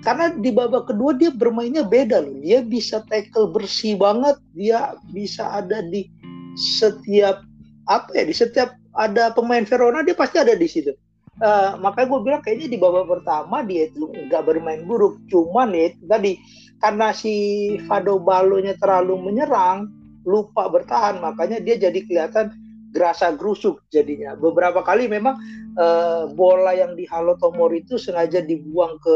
karena 0.00 0.32
di 0.32 0.48
babak 0.48 0.88
kedua 0.88 1.12
dia 1.12 1.28
bermainnya 1.28 1.84
beda 1.84 2.24
loh. 2.24 2.40
Dia 2.40 2.64
bisa 2.64 3.04
tackle 3.12 3.52
bersih 3.52 4.00
banget, 4.00 4.36
dia 4.56 4.96
bisa 5.12 5.44
ada 5.44 5.84
di 5.84 6.08
setiap 6.56 7.44
apa 7.84 8.08
ya, 8.16 8.24
di 8.24 8.34
setiap 8.34 8.72
ada 8.96 9.28
pemain 9.32 9.64
Verona 9.68 10.00
dia 10.00 10.16
pasti 10.16 10.40
ada 10.40 10.56
di 10.56 10.68
situ. 10.68 10.96
Uh, 11.40 11.80
makanya 11.80 12.06
gue 12.12 12.20
bilang 12.20 12.42
kayaknya 12.44 12.68
di 12.68 12.78
babak 12.80 13.08
pertama 13.08 13.64
dia 13.64 13.88
itu 13.88 14.08
nggak 14.08 14.44
bermain 14.44 14.84
buruk, 14.84 15.20
cuman 15.32 15.72
ya 15.72 15.88
tadi 16.04 16.36
karena 16.80 17.12
si 17.12 17.76
Fado 17.84 18.16
Balonya 18.16 18.72
terlalu 18.80 19.20
menyerang, 19.20 19.92
lupa 20.24 20.68
bertahan, 20.72 21.20
makanya 21.20 21.60
dia 21.60 21.76
jadi 21.76 22.00
kelihatan 22.04 22.56
gerasa 22.90 23.36
gerusuk 23.36 23.84
jadinya. 23.94 24.34
Beberapa 24.34 24.82
kali 24.82 25.06
memang 25.06 25.38
uh, 25.78 26.26
bola 26.34 26.74
yang 26.74 26.98
di 26.98 27.06
Halo 27.06 27.38
Tomori 27.38 27.86
itu 27.86 28.00
sengaja 28.00 28.42
dibuang 28.42 28.98
ke 28.98 29.14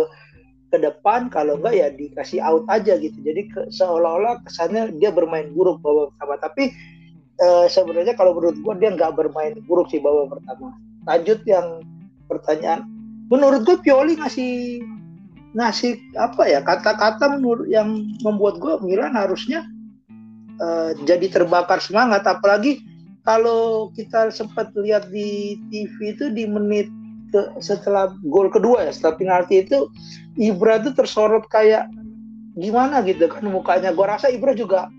ke 0.75 0.79
depan. 0.79 1.31
Kalau 1.31 1.59
enggak 1.59 1.75
ya 1.75 1.89
dikasih 1.91 2.41
out 2.43 2.67
aja 2.71 2.99
gitu. 2.99 3.19
Jadi 3.23 3.51
seolah-olah 3.71 4.43
kesannya 4.47 4.95
dia 4.99 5.15
bermain 5.15 5.51
buruk 5.55 5.79
babak 5.83 6.15
pertama. 6.15 6.35
Tapi 6.43 6.65
e, 7.39 7.49
sebenarnya 7.71 8.19
kalau 8.19 8.35
menurut 8.35 8.59
gua 8.67 8.75
dia 8.75 8.91
nggak 8.91 9.15
bermain 9.15 9.55
buruk 9.71 9.87
sih 9.95 10.03
babak 10.03 10.35
pertama. 10.35 10.75
Lanjut 11.07 11.47
yang 11.47 11.83
pertanyaan. 12.27 12.91
Menurut 13.31 13.63
gua 13.63 13.79
Pioli 13.79 14.19
ngasih 14.19 14.83
ngasih 15.55 15.97
apa 16.19 16.51
ya 16.51 16.61
kata-kata 16.67 17.39
yang 17.71 18.11
membuat 18.27 18.59
gua 18.59 18.83
Milan 18.83 19.15
harusnya 19.15 19.63
e, 20.59 20.99
jadi 21.07 21.31
terbakar 21.31 21.79
semangat. 21.79 22.27
Apalagi 22.27 22.83
kalau 23.23 23.89
kita 23.95 24.35
sempat 24.35 24.75
lihat 24.75 25.09
di 25.15 25.57
TV 25.71 26.13
itu 26.13 26.27
di 26.35 26.45
menit 26.45 26.91
ke, 27.31 27.55
setelah 27.63 28.13
gol 28.27 28.51
kedua 28.51 28.85
ya 28.85 28.93
setelah 28.93 29.17
penalti 29.17 29.65
itu 29.65 29.89
Ibra 30.35 30.83
tuh 30.83 30.93
tersorot 30.99 31.47
kayak 31.49 31.87
gimana 32.59 33.03
gitu 33.07 33.31
kan 33.31 33.47
mukanya. 33.47 33.95
Gue 33.95 34.07
rasa 34.11 34.31
Ibra 34.31 34.55
juga 34.59 34.91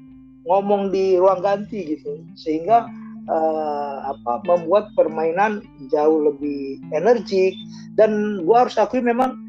ngomong 0.48 0.90
di 0.90 1.20
ruang 1.20 1.44
ganti 1.44 2.00
gitu 2.00 2.24
sehingga 2.40 2.88
uh, 3.28 3.96
apa 4.16 4.44
membuat 4.48 4.92
permainan 4.96 5.60
jauh 5.92 6.32
lebih 6.32 6.80
energik. 6.96 7.52
Dan 8.00 8.44
gue 8.44 8.56
harus 8.56 8.76
akui 8.80 9.04
memang 9.04 9.45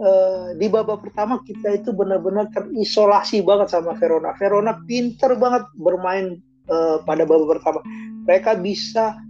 uh, 0.00 0.54
di 0.58 0.66
babak 0.70 1.04
pertama 1.04 1.42
kita 1.44 1.78
itu 1.78 1.90
benar-benar 1.94 2.50
terisolasi 2.50 3.42
banget 3.42 3.74
sama 3.74 3.94
Verona. 3.98 4.34
Verona 4.38 4.78
pinter 4.88 5.34
banget 5.38 5.66
bermain 5.78 6.38
uh, 6.70 7.02
pada 7.02 7.26
babak 7.28 7.58
pertama. 7.58 7.80
Mereka 8.24 8.64
bisa 8.64 9.20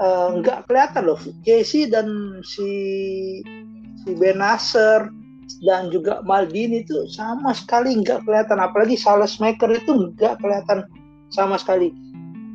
Eh, 0.00 0.28
nggak 0.40 0.58
uh, 0.60 0.64
kelihatan 0.64 1.12
loh 1.12 1.20
Casey 1.44 1.84
dan 1.84 2.40
si 2.40 2.70
si 4.00 4.10
Ben 4.16 4.40
Nasser 4.40 5.12
dan 5.60 5.92
juga 5.92 6.24
Maldini 6.24 6.80
itu 6.80 7.04
sama 7.12 7.52
sekali 7.52 7.92
nggak 8.00 8.24
kelihatan. 8.24 8.64
Apalagi 8.64 8.96
Sales 8.96 9.36
Maker 9.36 9.68
itu 9.76 10.16
nggak 10.16 10.40
kelihatan 10.40 10.88
sama 11.28 11.60
sekali. 11.60 11.92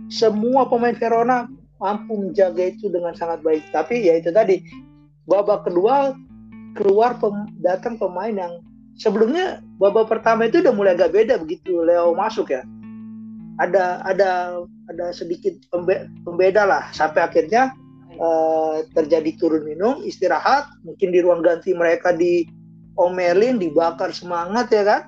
Semua 0.10 0.66
pemain 0.66 0.98
Verona 0.98 1.46
mampu 1.78 2.18
menjaga 2.18 2.66
itu 2.66 2.90
dengan 2.90 3.14
sangat 3.14 3.46
baik. 3.46 3.62
Tapi 3.70 4.10
ya 4.10 4.18
itu 4.18 4.34
tadi 4.34 4.66
babak 5.30 5.70
kedua 5.70 6.18
keluar 6.75 7.17
pem, 7.17 7.48
datang 7.63 7.96
pemain 7.96 8.36
yang 8.36 8.60
sebelumnya 9.00 9.63
babak 9.79 10.12
pertama 10.12 10.48
itu 10.48 10.60
udah 10.60 10.75
mulai 10.75 10.94
agak 10.94 11.15
beda 11.15 11.39
begitu 11.39 11.82
Leo 11.82 12.12
masuk 12.13 12.51
ya. 12.51 12.62
Ada 13.63 14.03
ada 14.03 14.32
ada 14.91 15.05
sedikit 15.15 15.55
pembe 15.72 16.12
pembeda 16.27 16.67
lah 16.67 16.91
sampai 16.91 17.24
akhirnya 17.24 17.72
uh, 18.20 18.84
terjadi 18.91 19.32
turun 19.39 19.63
minum 19.63 20.03
istirahat 20.03 20.67
mungkin 20.84 21.15
di 21.15 21.24
ruang 21.24 21.39
ganti 21.39 21.72
mereka 21.72 22.12
di 22.12 22.44
omelin 23.00 23.58
dibakar 23.58 24.12
semangat 24.12 24.67
ya 24.72 24.84
kan? 24.84 25.01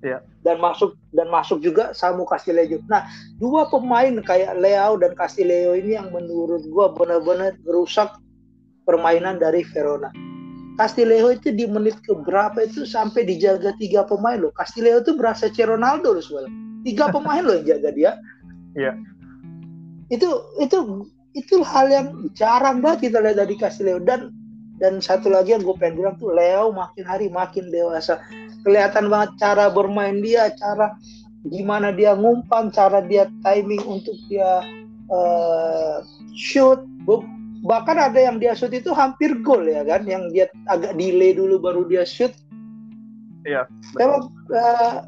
Ya. 0.00 0.24
dan 0.40 0.56
masuk 0.56 0.96
dan 1.12 1.28
masuk 1.28 1.60
juga 1.60 1.92
Samu 1.92 2.24
Castillejo 2.24 2.80
nah 2.88 3.04
dua 3.36 3.68
pemain 3.68 4.16
kayak 4.24 4.56
Leo 4.56 4.96
dan 4.96 5.12
Castillejo 5.12 5.76
ini 5.76 5.92
yang 6.00 6.08
menurut 6.08 6.64
gua 6.72 6.88
benar-benar 6.96 7.60
merusak 7.68 8.08
permainan 8.88 9.36
dari 9.36 9.60
Verona 9.60 10.08
Castillejo 10.78 11.34
itu 11.34 11.48
di 11.54 11.66
menit 11.66 11.98
ke 12.04 12.14
berapa 12.14 12.62
itu 12.62 12.86
sampai 12.86 13.26
dijaga 13.26 13.74
tiga 13.80 14.06
pemain 14.06 14.38
loh. 14.38 14.54
Castillejo 14.54 15.02
itu 15.02 15.12
berasa 15.18 15.50
Ronaldo 15.50 16.14
loh 16.14 16.24
sebenarnya 16.24 16.70
tiga 16.84 17.12
pemain 17.12 17.44
loh 17.44 17.60
yang 17.60 17.66
jaga 17.76 17.90
dia. 17.92 18.12
Iya. 18.76 18.92
Itu 20.10 20.28
itu 20.58 20.78
itu 21.36 21.62
hal 21.62 21.86
yang 21.92 22.06
jarang 22.34 22.82
banget 22.82 23.10
kita 23.10 23.22
lihat 23.22 23.38
dari 23.38 23.54
Castileo. 23.54 24.02
Dan 24.02 24.34
dan 24.80 24.98
satu 24.98 25.28
lagi 25.28 25.52
yang 25.52 25.62
gue 25.62 25.76
pengen 25.76 26.00
bilang 26.00 26.16
tuh 26.16 26.32
Leo 26.32 26.72
makin 26.72 27.04
hari 27.04 27.28
makin 27.28 27.68
dewasa. 27.68 28.18
Kelihatan 28.64 29.12
banget 29.12 29.36
cara 29.40 29.68
bermain 29.68 30.20
dia 30.24 30.52
cara 30.56 30.96
gimana 31.48 31.92
dia 31.92 32.16
ngumpan, 32.16 32.68
cara 32.72 33.00
dia 33.04 33.28
timing 33.44 33.80
untuk 33.84 34.16
dia 34.28 34.64
uh, 35.12 36.00
shoot. 36.32 36.80
Bahkan 37.60 37.96
ada 37.96 38.16
yang 38.16 38.40
dia 38.40 38.56
shoot 38.56 38.72
itu 38.72 38.90
hampir 38.96 39.36
gol 39.44 39.68
ya 39.68 39.84
kan, 39.84 40.08
yang 40.08 40.32
dia 40.32 40.48
agak 40.68 40.96
delay 40.96 41.36
dulu 41.36 41.60
baru 41.60 41.82
dia 41.84 42.08
shoot. 42.08 42.32
Iya. 43.44 43.68
Memang 43.96 44.32
uh, 44.52 45.04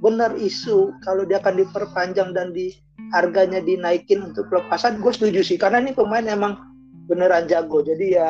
benar 0.00 0.32
isu 0.40 0.96
kalau 1.04 1.28
dia 1.28 1.38
akan 1.38 1.60
diperpanjang 1.60 2.32
dan 2.32 2.56
di 2.56 2.72
harganya 3.12 3.60
dinaikin 3.60 4.32
untuk 4.32 4.48
pelepasan 4.48 4.98
gue 5.00 5.12
setuju 5.12 5.40
sih 5.44 5.60
karena 5.60 5.84
ini 5.84 5.92
pemain 5.92 6.24
emang 6.24 6.56
beneran 7.04 7.44
jago 7.46 7.84
jadi 7.84 8.06
ya 8.08 8.28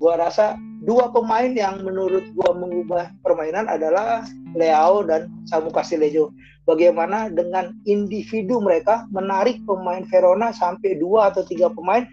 gue 0.00 0.14
rasa 0.16 0.56
dua 0.88 1.12
pemain 1.12 1.52
yang 1.52 1.84
menurut 1.84 2.24
gue 2.32 2.50
mengubah 2.56 3.12
permainan 3.20 3.68
adalah 3.68 4.24
Leao 4.54 5.06
dan 5.06 5.30
Samu 5.46 5.70
Castillejo. 5.70 6.34
Bagaimana 6.68 7.32
dengan 7.32 7.74
individu 7.88 8.62
mereka 8.62 9.08
menarik 9.10 9.58
pemain 9.66 10.04
Verona 10.06 10.54
sampai 10.54 11.00
dua 11.00 11.32
atau 11.32 11.42
tiga 11.42 11.72
pemain 11.72 12.06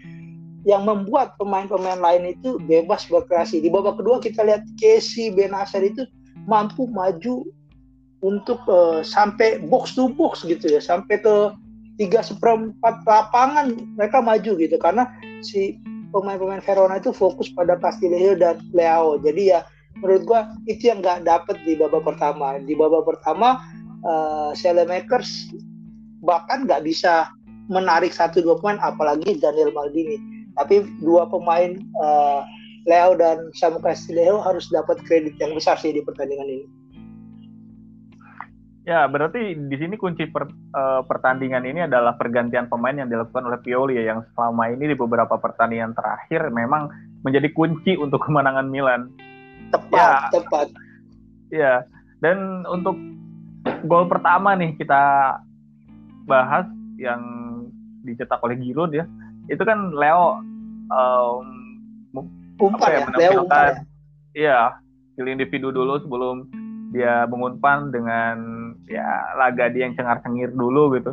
yang 0.66 0.82
membuat 0.82 1.38
pemain-pemain 1.38 2.00
lain 2.00 2.34
itu 2.34 2.58
bebas 2.66 3.06
berkreasi? 3.06 3.62
Di 3.62 3.70
babak 3.70 4.02
kedua 4.02 4.18
kita 4.18 4.42
lihat 4.42 4.66
Casey 4.80 5.30
Benacer 5.30 5.86
itu 5.86 6.02
mampu 6.48 6.90
maju 6.90 7.46
untuk 8.18 8.58
uh, 8.66 9.04
sampai 9.06 9.62
box 9.70 9.94
to 9.94 10.10
box 10.10 10.42
gitu 10.42 10.66
ya 10.66 10.82
sampai 10.82 11.22
ke 11.22 11.54
tiga 12.02 12.22
seperempat 12.22 13.06
lapangan 13.06 13.78
mereka 13.94 14.18
maju 14.18 14.58
gitu. 14.58 14.74
Karena 14.80 15.06
si 15.44 15.78
pemain-pemain 16.10 16.64
Verona 16.64 16.98
itu 16.98 17.14
fokus 17.14 17.52
pada 17.52 17.78
Castillejo 17.78 18.38
dan 18.40 18.58
Leao. 18.74 19.20
Jadi 19.22 19.54
ya 19.54 19.62
menurut 20.00 20.22
gua 20.26 20.40
itu 20.70 20.90
yang 20.90 21.02
nggak 21.02 21.26
dapet 21.26 21.56
di 21.66 21.74
babak 21.74 22.02
pertama 22.06 22.58
di 22.62 22.74
babak 22.74 23.04
pertama 23.06 23.62
uh, 24.06 24.50
Selemakers 24.54 25.52
bahkan 26.22 26.66
nggak 26.66 26.82
bisa 26.86 27.30
menarik 27.68 28.10
satu 28.10 28.40
dua 28.40 28.56
pemain 28.58 28.80
apalagi 28.80 29.36
Daniel 29.38 29.70
Maldini 29.70 30.18
tapi 30.58 30.82
dua 30.98 31.30
pemain 31.30 31.78
uh, 32.02 32.42
Leo 32.88 33.14
dan 33.20 33.52
Samu 33.52 33.78
Castillejo 33.84 34.40
harus 34.40 34.66
dapat 34.72 34.98
kredit 35.04 35.36
yang 35.38 35.52
besar 35.52 35.76
sih 35.76 35.92
di 35.92 36.00
pertandingan 36.00 36.48
ini. 36.48 36.66
Ya, 38.88 39.04
berarti 39.04 39.52
di 39.52 39.76
sini 39.76 40.00
kunci 40.00 40.24
per, 40.32 40.48
uh, 40.48 41.04
pertandingan 41.04 41.60
ini 41.68 41.84
adalah 41.84 42.16
pergantian 42.16 42.72
pemain 42.72 42.96
yang 42.96 43.12
dilakukan 43.12 43.44
oleh 43.44 43.60
Pioli 43.60 44.00
ya, 44.00 44.16
yang 44.16 44.24
selama 44.32 44.72
ini 44.72 44.88
di 44.88 44.96
beberapa 44.96 45.36
pertandingan 45.36 45.92
terakhir 45.92 46.48
memang 46.48 46.88
menjadi 47.20 47.52
kunci 47.52 48.00
untuk 48.00 48.24
kemenangan 48.24 48.64
Milan. 48.72 49.12
Tepat, 49.68 49.98
ya, 49.98 50.12
tepat. 50.32 50.66
Ya, 51.52 51.74
dan 52.24 52.64
untuk 52.68 52.96
gol 53.84 54.08
pertama 54.08 54.56
nih 54.56 54.72
kita 54.80 55.36
bahas 56.24 56.64
yang 56.96 57.20
dicetak 58.04 58.40
oleh 58.40 58.56
Giroud 58.60 58.96
ya, 58.96 59.04
itu 59.52 59.60
kan 59.64 59.92
Leo 59.92 60.40
um, 60.92 61.46
umpan 62.60 62.88
ya, 62.88 63.00
ya 63.04 63.08
Leo 63.16 63.30
umpan. 63.44 63.72
Ya. 63.72 63.82
Iya, 64.38 64.60
pilih 65.16 65.34
individu 65.36 65.72
dulu 65.72 65.98
sebelum 66.00 66.48
dia 66.92 67.28
mengunpan 67.28 67.92
dengan 67.92 68.36
ya 68.88 69.36
laga 69.36 69.68
dia 69.68 69.84
yang 69.84 69.96
cengar-cengir 69.96 70.52
dulu 70.56 70.96
gitu. 70.96 71.12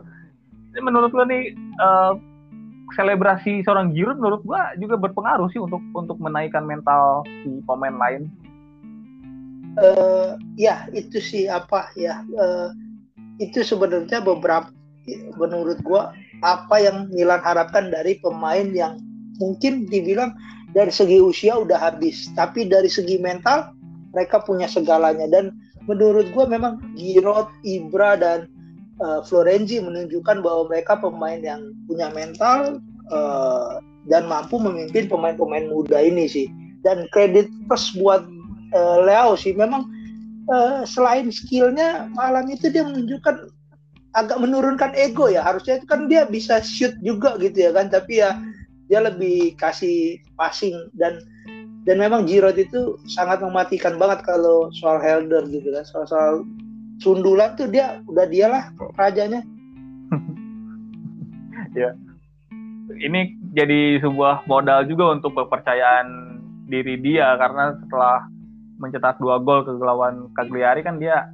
Ini 0.71 0.79
menurut 0.83 1.11
lo 1.11 1.23
nih 1.27 1.51
uh, 1.79 2.15
selebrasi 2.95 3.63
seorang 3.65 3.91
Giroud 3.91 4.19
menurut 4.19 4.41
gua 4.47 4.71
juga 4.79 4.95
berpengaruh 4.99 5.51
sih 5.51 5.59
untuk 5.59 5.81
untuk 5.95 6.19
menaikkan 6.19 6.63
mental 6.63 7.23
si 7.43 7.59
pemain 7.67 7.95
lain. 7.95 8.31
Uh, 9.75 10.39
ya 10.55 10.87
itu 10.95 11.19
sih 11.19 11.51
apa 11.51 11.91
ya 11.99 12.23
uh, 12.39 12.71
itu 13.43 13.59
sebenarnya 13.59 14.23
beberapa 14.23 14.71
menurut 15.35 15.83
gua 15.83 16.15
apa 16.39 16.79
yang 16.79 17.11
Milan 17.11 17.43
harapkan 17.43 17.91
dari 17.91 18.15
pemain 18.23 18.71
yang 18.71 18.95
mungkin 19.35 19.83
dibilang 19.91 20.31
dari 20.71 20.95
segi 20.95 21.19
usia 21.19 21.59
udah 21.59 21.75
habis 21.75 22.31
tapi 22.39 22.71
dari 22.71 22.87
segi 22.87 23.19
mental 23.19 23.75
mereka 24.15 24.39
punya 24.47 24.63
segalanya 24.71 25.27
dan 25.27 25.51
menurut 25.85 26.29
gue 26.33 26.45
memang 26.45 26.81
Giroud, 26.97 27.49
Ibra 27.65 28.17
dan 28.17 28.49
uh, 29.01 29.21
Florenzi 29.25 29.81
menunjukkan 29.81 30.41
bahwa 30.41 30.69
mereka 30.69 30.97
pemain 30.97 31.39
yang 31.41 31.73
punya 31.85 32.09
mental 32.13 32.81
uh, 33.13 33.79
dan 34.09 34.25
mampu 34.29 34.57
memimpin 34.61 35.09
pemain-pemain 35.09 35.69
muda 35.69 36.01
ini 36.01 36.25
sih. 36.29 36.47
Dan 36.85 37.09
kredit 37.09 37.49
plus 37.65 37.93
buat 37.97 38.21
uh, 38.75 38.97
Leo 39.01 39.39
sih 39.39 39.55
memang 39.55 39.87
uh, 40.51 40.83
selain 40.83 41.31
skillnya 41.31 42.11
malam 42.13 42.51
itu 42.51 42.67
dia 42.69 42.83
menunjukkan 42.83 43.49
agak 44.15 44.37
menurunkan 44.39 44.91
ego 44.95 45.31
ya. 45.31 45.43
Harusnya 45.43 45.79
itu 45.79 45.87
kan 45.87 46.07
dia 46.11 46.27
bisa 46.27 46.59
shoot 46.59 46.95
juga 46.99 47.39
gitu 47.39 47.67
ya 47.67 47.71
kan 47.71 47.87
tapi 47.87 48.19
ya 48.19 48.35
dia 48.91 49.01
lebih 49.01 49.57
kasih 49.57 50.19
passing 50.37 50.75
dan 50.95 51.17
dan 51.85 52.01
memang 52.01 52.25
Giroud 52.25 52.57
itu 52.57 52.97
sangat 53.05 53.41
mematikan 53.45 53.97
banget 54.01 54.25
kalau 54.25 54.73
soal 54.73 54.97
Helder 54.97 55.45
gitu 55.49 55.69
kan 55.69 55.85
soal 55.85 56.05
soal 56.09 56.33
sundulan 57.01 57.53
tuh 57.57 57.69
dia 57.69 58.01
udah 58.09 58.25
dialah 58.27 58.63
rajanya. 58.99 59.41
Ya. 61.75 61.91
Ini 62.87 63.35
jadi 63.51 63.99
sebuah 63.99 64.47
modal 64.47 64.87
juga 64.87 65.11
untuk 65.11 65.35
kepercayaan 65.35 66.07
diri 66.71 66.95
dia 67.03 67.35
karena 67.35 67.75
setelah 67.83 68.23
mencetak 68.77 69.19
dua 69.19 69.39
gol 69.39 69.63
ke 69.63 69.71
lawan 69.79 70.27
Cagliari 70.35 70.83
kan 70.83 70.99
dia 70.99 71.29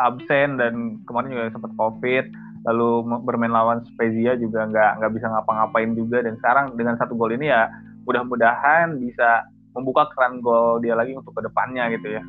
absen 0.00 0.56
dan 0.56 1.04
kemarin 1.04 1.32
juga 1.32 1.52
sempat 1.52 1.72
covid 1.76 2.24
lalu 2.62 3.02
bermain 3.26 3.50
lawan 3.50 3.82
Spezia 3.92 4.38
juga 4.38 4.66
nggak 4.70 5.02
nggak 5.02 5.12
bisa 5.18 5.26
ngapa-ngapain 5.28 5.92
juga 5.98 6.22
dan 6.22 6.38
sekarang 6.38 6.66
dengan 6.78 6.94
satu 6.96 7.18
gol 7.18 7.34
ini 7.34 7.50
ya 7.50 7.66
mudah-mudahan 8.06 8.98
bisa 8.98 9.46
membuka 9.74 10.08
keran 10.14 10.38
gol 10.44 10.78
dia 10.78 10.94
lagi 10.94 11.16
untuk 11.16 11.34
ke 11.34 11.42
depannya 11.42 11.88
gitu 11.96 12.20
ya. 12.20 12.22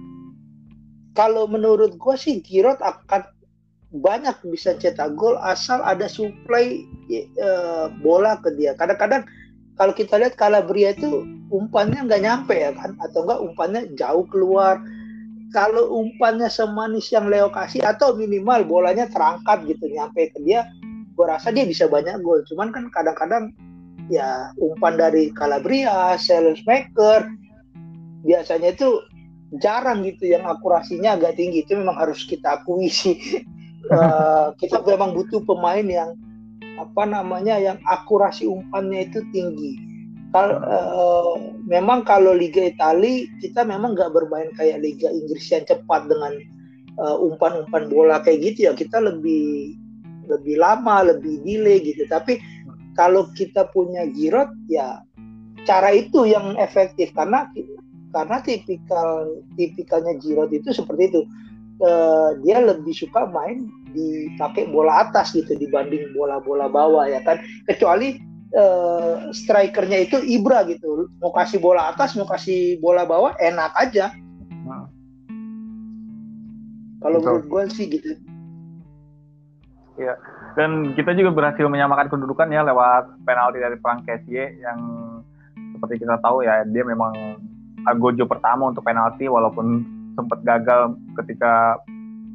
Kalau 1.13 1.45
menurut 1.45 1.93
gue 1.93 2.15
sih 2.17 2.41
Giroud 2.41 2.81
akan 2.81 3.29
banyak 3.93 4.33
bisa 4.49 4.73
cetak 4.73 5.13
gol 5.13 5.37
asal 5.37 5.77
ada 5.85 6.09
suplai 6.09 6.81
e, 7.13 7.49
bola 8.01 8.41
ke 8.41 8.49
dia. 8.57 8.73
Kadang-kadang 8.73 9.21
kalau 9.73 9.93
kita 9.93 10.21
lihat 10.21 10.37
Calabria 10.37 10.93
itu 10.93 11.25
umpannya 11.49 12.05
nggak 12.05 12.21
nyampe 12.21 12.53
ya 12.53 12.71
kan, 12.73 12.93
atau 13.01 13.25
enggak 13.25 13.39
umpannya 13.41 13.81
jauh 13.97 14.25
keluar. 14.29 14.81
Kalau 15.53 16.01
umpannya 16.01 16.49
semanis 16.49 17.13
yang 17.13 17.29
Leo 17.29 17.53
kasih 17.53 17.85
atau 17.85 18.17
minimal 18.17 18.65
bolanya 18.65 19.05
terangkat 19.05 19.69
gitu 19.69 19.85
nyampe 19.85 20.33
ke 20.33 20.39
dia, 20.41 20.65
gue 21.13 21.25
rasa 21.25 21.53
dia 21.53 21.65
bisa 21.65 21.85
banyak 21.85 22.25
gol. 22.25 22.41
Cuman 22.49 22.73
kan 22.73 22.89
kadang-kadang 22.89 23.53
ya 24.09 24.49
umpan 24.57 24.97
dari 24.97 25.29
Calabria, 25.29 26.17
Maker 26.65 27.21
biasanya 28.23 28.73
itu 28.73 29.03
jarang 29.61 30.01
gitu 30.01 30.25
yang 30.31 30.47
akurasinya 30.47 31.13
agak 31.19 31.37
tinggi 31.37 31.61
itu 31.61 31.77
memang 31.77 31.93
harus 31.99 32.25
kita 32.25 32.63
akui 32.63 32.89
sih 32.89 33.45
uh, 33.93 34.49
kita 34.61 34.81
memang 34.81 35.13
butuh 35.13 35.43
pemain 35.45 35.83
yang 35.85 36.17
apa 36.83 37.03
namanya 37.07 37.55
yang 37.57 37.79
akurasi 37.87 38.45
umpannya 38.45 39.07
itu 39.07 39.23
tinggi. 39.31 39.79
Kalau 40.33 40.57
uh, 40.65 41.35
memang 41.69 42.01
kalau 42.03 42.33
Liga 42.33 42.65
Italia 42.65 43.29
kita 43.37 43.61
memang 43.63 43.93
nggak 43.93 44.11
bermain 44.11 44.49
kayak 44.57 44.81
Liga 44.81 45.07
Inggris 45.13 45.45
yang 45.53 45.63
cepat 45.63 46.09
dengan 46.09 46.33
uh, 46.97 47.17
umpan-umpan 47.21 47.87
bola 47.87 48.17
kayak 48.25 48.51
gitu 48.51 48.59
ya. 48.67 48.73
Kita 48.73 48.97
lebih 48.99 49.77
lebih 50.27 50.55
lama 50.57 51.05
lebih 51.05 51.39
delay 51.45 51.79
gitu. 51.85 52.09
Tapi 52.09 52.41
kalau 52.97 53.29
kita 53.37 53.69
punya 53.71 54.09
Giroud 54.09 54.49
ya 54.67 55.05
cara 55.69 55.93
itu 55.93 56.25
yang 56.25 56.57
efektif. 56.57 57.13
Karena 57.13 57.45
karena 58.09 58.41
tipikal 58.41 59.37
tipikalnya 59.53 60.17
Giroud 60.17 60.49
itu 60.49 60.73
seperti 60.73 61.13
itu 61.13 61.21
uh, 61.81 62.37
dia 62.45 62.61
lebih 62.61 62.93
suka 62.93 63.25
main 63.31 63.69
dipakai 63.93 64.69
bola 64.69 65.07
atas 65.07 65.33
gitu 65.33 65.53
dibanding 65.57 66.13
bola-bola 66.13 66.69
bawah 66.69 67.05
ya 67.07 67.21
kan? 67.25 67.41
Kecuali 67.65 68.19
uh, 68.53 69.33
strikernya 69.33 70.05
itu 70.09 70.21
Ibra 70.21 70.67
gitu. 70.69 71.09
Mau 71.23 71.33
kasih 71.33 71.57
bola 71.57 71.93
atas 71.93 72.13
mau 72.13 72.29
kasih 72.29 72.77
bola 72.83 73.07
bawah 73.07 73.33
enak 73.39 73.73
aja. 73.77 74.13
Nah. 74.63 74.87
kalau 77.03 77.19
menurut 77.19 77.45
gue 77.51 77.63
sih 77.75 77.85
gitu. 77.91 78.15
Ya 79.99 80.15
dan 80.53 80.93
kita 80.93 81.17
juga 81.17 81.33
berhasil 81.33 81.65
menyamakan 81.65 82.09
kedudukan 82.13 82.49
ya 82.53 82.61
lewat 82.61 83.17
penalti 83.25 83.57
dari 83.57 83.77
Frank 83.81 84.05
Kessie 84.05 84.61
yang 84.61 84.79
seperti 85.73 86.05
kita 86.05 86.21
tahu 86.21 86.45
ya 86.45 86.61
dia 86.69 86.85
memang 86.85 87.41
agojo 87.89 88.29
pertama 88.29 88.69
untuk 88.69 88.85
penalti 88.85 89.25
walaupun 89.25 89.81
sempat 90.13 90.39
gagal 90.45 90.97
ketika 91.21 91.77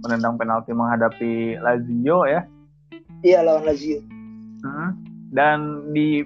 menendang 0.07 0.39
penalti 0.39 0.71
menghadapi 0.71 1.59
Lazio 1.59 2.27
ya. 2.27 2.47
Iya 3.27 3.43
lawan 3.43 3.67
Lazio. 3.67 3.99
Hmm. 4.63 4.91
Dan 5.35 5.91
di 5.93 6.23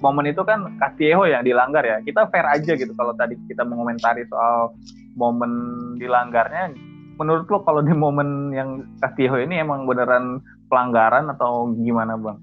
momen 0.00 0.28
itu 0.28 0.40
kan 0.44 0.76
Castillejo 0.80 1.28
yang 1.28 1.44
dilanggar 1.44 1.84
ya. 1.84 2.00
Kita 2.04 2.28
fair 2.28 2.44
aja 2.48 2.72
gitu 2.76 2.92
kalau 2.96 3.12
tadi 3.16 3.36
kita 3.48 3.64
mengomentari 3.64 4.24
soal 4.28 4.72
momen 5.16 5.52
dilanggarnya 6.00 6.72
menurut 7.20 7.44
lo 7.52 7.60
kalau 7.60 7.84
di 7.84 7.92
momen 7.92 8.56
yang 8.56 8.88
Castillo 8.96 9.36
ini 9.36 9.60
emang 9.60 9.84
beneran 9.84 10.40
pelanggaran 10.72 11.28
atau 11.28 11.68
gimana 11.76 12.16
bang? 12.16 12.40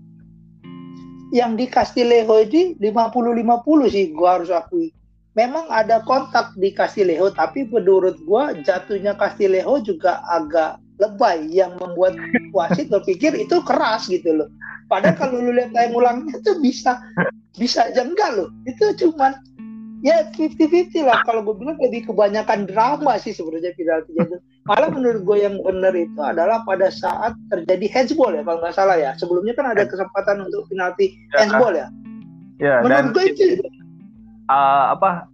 Yang 1.33 1.51
di 1.57 1.65
Castillejo 1.65 2.37
ini 2.45 2.61
50-50 2.77 3.89
sih 3.89 4.05
gua 4.13 4.37
harus 4.37 4.53
akui. 4.53 4.93
Memang 5.37 5.69
ada 5.69 6.01
kontak 6.01 6.57
di 6.57 6.73
Castillejo 6.73 7.29
tapi 7.29 7.69
menurut 7.69 8.17
gua 8.25 8.57
jatuhnya 8.65 9.13
Castillejo 9.13 9.85
juga 9.85 10.25
agak 10.25 10.81
lebay 10.97 11.45
yang 11.53 11.77
membuat 11.77 12.17
wasit 12.57 12.89
berpikir 12.89 13.37
itu 13.37 13.61
keras 13.61 14.09
gitu 14.09 14.33
loh. 14.33 14.49
Padahal 14.89 15.13
kalau 15.13 15.37
lu 15.37 15.53
lihat 15.53 15.77
tayang 15.77 15.93
ulangnya 15.93 16.41
itu 16.41 16.57
bisa 16.57 16.97
bisa 17.53 17.85
aja 17.85 18.01
enggak 18.01 18.33
loh. 18.33 18.49
Itu 18.65 18.97
cuman 18.97 19.37
ya 20.01 20.25
50-50 20.33 21.05
lah. 21.05 21.21
Kalau 21.21 21.45
gue 21.45 21.53
bilang 21.53 21.77
lebih 21.77 22.09
kebanyakan 22.09 22.65
drama 22.65 23.21
sih 23.21 23.29
sebenarnya 23.29 23.77
penalti 23.77 24.17
itu. 24.17 24.37
Malah 24.65 24.89
menurut 24.89 25.21
gue 25.21 25.37
yang 25.37 25.61
benar 25.61 25.93
itu 25.93 26.17
adalah 26.17 26.65
pada 26.65 26.89
saat 26.89 27.37
terjadi 27.53 27.85
handsball 27.93 28.33
ya 28.33 28.41
kalau 28.41 28.57
nggak 28.57 28.73
salah 28.73 28.97
ya. 28.97 29.13
Sebelumnya 29.21 29.53
kan 29.53 29.69
ada 29.69 29.85
kesempatan 29.85 30.49
untuk 30.49 30.65
penalti 30.73 31.13
ya, 31.29 31.45
handsball 31.45 31.77
ya. 31.77 31.87
Ya 32.57 32.81
menurut 32.81 33.13
gue 33.13 33.23
itu 33.37 33.43
uh, 34.47 34.95
apa 34.95 35.27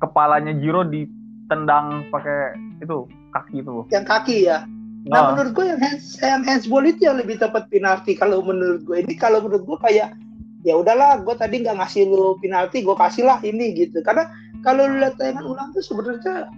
kepalanya 0.00 0.52
Jiro 0.56 0.84
ditendang 0.84 2.08
pakai 2.12 2.56
itu 2.82 3.08
kaki 3.32 3.64
itu. 3.64 3.88
Yang 3.92 4.06
kaki 4.08 4.36
ya? 4.48 4.68
Nah 5.04 5.20
oh. 5.20 5.26
menurut 5.32 5.52
gue 5.52 5.64
yang 5.68 5.80
hands, 5.80 6.16
yang 6.20 6.42
handsball 6.44 6.84
itu 6.84 7.04
yang 7.04 7.20
lebih 7.20 7.36
tepat 7.36 7.68
penalti. 7.68 8.16
Kalau 8.16 8.40
menurut 8.40 8.84
gue 8.84 9.04
ini 9.04 9.14
kalau 9.16 9.44
menurut 9.44 9.64
gue 9.64 9.78
kayak 9.84 10.16
ya 10.64 10.74
udahlah 10.80 11.20
gue 11.20 11.34
tadi 11.36 11.60
nggak 11.60 11.76
ngasih 11.76 12.08
lu 12.08 12.40
penalti 12.40 12.80
gue 12.80 12.96
kasih 12.96 13.24
lah 13.28 13.38
ini 13.44 13.76
gitu. 13.76 14.00
Karena 14.00 14.28
kalau 14.64 14.88
lu 14.88 15.04
lihat 15.04 15.20
tayangan 15.20 15.44
ulang 15.44 15.68
tuh 15.76 15.84
sebenarnya 15.84 16.48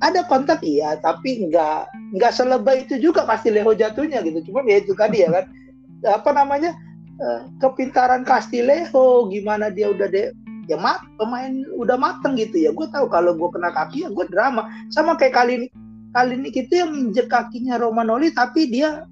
ada 0.00 0.24
kontak 0.24 0.64
iya 0.64 0.96
tapi 0.96 1.46
nggak 1.46 1.92
nggak 2.16 2.32
selebay 2.32 2.88
itu 2.88 2.96
juga 2.98 3.22
pasti 3.22 3.54
Leho 3.54 3.70
jatuhnya 3.70 4.18
gitu. 4.26 4.50
Cuman 4.50 4.66
ya 4.66 4.82
itu 4.82 4.92
tadi 4.98 5.22
ya 5.22 5.30
kan. 5.30 5.46
Apa 6.18 6.32
namanya? 6.32 6.74
Eh, 7.20 7.40
kepintaran 7.60 8.24
Castileho 8.24 9.28
gimana 9.28 9.68
dia 9.68 9.92
udah 9.92 10.08
deh 10.08 10.32
ya 10.70 10.78
mat 10.78 11.02
pemain 11.18 11.66
udah 11.74 11.98
mateng 11.98 12.38
gitu 12.38 12.62
ya. 12.62 12.70
Gue 12.70 12.86
tahu 12.94 13.10
kalau 13.10 13.34
gue 13.34 13.48
kena 13.50 13.74
kaki 13.74 14.06
ya 14.06 14.08
gue 14.14 14.26
drama. 14.30 14.70
Sama 14.94 15.18
kayak 15.18 15.34
kali 15.34 15.52
ini 15.58 15.68
kali 16.14 16.38
ini 16.38 16.48
kita 16.54 16.86
yang 16.86 16.94
injek 16.94 17.26
kakinya 17.26 17.74
Romanoli 17.82 18.30
tapi 18.30 18.70
dia 18.70 19.02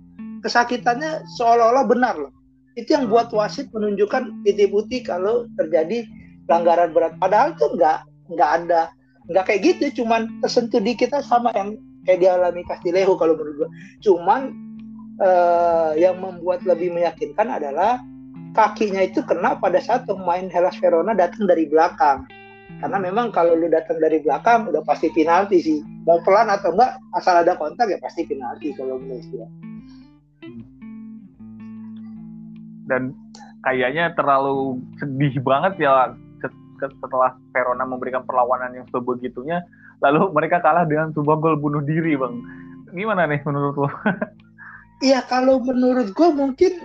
kesakitannya 0.47 1.27
seolah-olah 1.35 1.85
benar 1.91 2.15
loh. 2.15 2.33
Itu 2.79 2.95
yang 2.95 3.11
buat 3.11 3.35
wasit 3.35 3.75
menunjukkan 3.75 4.47
titik 4.47 4.71
putih 4.71 5.03
kalau 5.03 5.51
terjadi 5.59 6.07
pelanggaran 6.47 6.95
berat. 6.95 7.19
Padahal 7.19 7.59
tuh 7.59 7.75
nggak 7.75 8.07
nggak 8.31 8.51
ada 8.63 8.95
nggak 9.27 9.45
kayak 9.51 9.61
gitu. 9.67 10.03
Cuman 10.03 10.31
tersentuh 10.39 10.79
di 10.79 10.95
kita 10.95 11.19
sama 11.27 11.51
yang 11.59 11.75
kayak 12.07 12.23
dialami 12.23 12.63
Castilejo 12.71 13.19
kalau 13.19 13.35
menurut 13.35 13.67
gua. 13.67 13.71
Cuman 14.07 14.55
uh, 15.19 15.93
yang 15.99 16.23
membuat 16.23 16.63
lebih 16.63 16.95
meyakinkan 16.95 17.51
adalah 17.51 17.99
kakinya 18.59 19.07
itu 19.07 19.23
kena 19.23 19.55
pada 19.63 19.79
saat 19.79 20.03
pemain 20.11 20.51
Hellas 20.51 20.75
Verona 20.83 21.15
datang 21.15 21.47
dari 21.47 21.71
belakang. 21.71 22.27
Karena 22.83 22.99
memang 22.99 23.31
kalau 23.31 23.55
lu 23.55 23.71
datang 23.71 24.03
dari 24.03 24.19
belakang 24.19 24.67
udah 24.67 24.83
pasti 24.83 25.15
penalti 25.15 25.63
sih. 25.63 25.79
Mau 26.03 26.19
pelan 26.27 26.51
atau 26.51 26.75
enggak 26.75 26.99
asal 27.15 27.39
ada 27.39 27.55
kontak 27.55 27.87
ya 27.87 28.03
pasti 28.03 28.27
penalti 28.27 28.75
kalau 28.75 28.99
menurut 28.99 29.23
gua. 29.31 29.47
Dan 32.91 33.15
kayaknya 33.63 34.11
terlalu 34.19 34.83
sedih 34.99 35.39
banget 35.47 35.79
ya 35.79 36.19
setelah 36.79 37.35
Verona 37.51 37.83
memberikan 37.83 38.23
perlawanan 38.23 38.71
yang 38.71 38.87
sebegitunya 38.95 39.67
lalu 39.99 40.31
mereka 40.31 40.63
kalah 40.63 40.87
dengan 40.87 41.11
sebuah 41.11 41.43
gol 41.43 41.59
bunuh 41.59 41.83
diri 41.83 42.15
bang. 42.15 42.35
Gimana 42.95 43.27
nih 43.31 43.39
menurut 43.47 43.79
lo? 43.79 43.91
Iya 44.99 45.23
kalau 45.31 45.63
menurut 45.63 46.11
gue 46.11 46.29
mungkin 46.35 46.83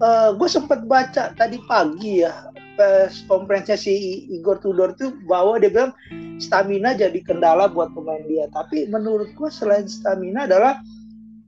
uh, 0.00 0.30
gue 0.34 0.48
sempat 0.48 0.84
baca 0.88 1.32
tadi 1.36 1.60
pagi 1.68 2.24
ya 2.24 2.50
pas 2.78 3.12
konferensinya 3.28 3.76
si 3.76 4.24
Igor 4.32 4.56
Tudor 4.64 4.96
tuh 4.96 5.12
bahwa 5.28 5.60
dia 5.60 5.68
bilang 5.68 5.92
stamina 6.40 6.96
jadi 6.96 7.20
kendala 7.20 7.68
buat 7.68 7.92
pemain 7.92 8.24
dia. 8.24 8.48
Tapi 8.56 8.88
menurut 8.88 9.28
gue 9.36 9.50
selain 9.52 9.84
stamina 9.84 10.48
adalah 10.48 10.80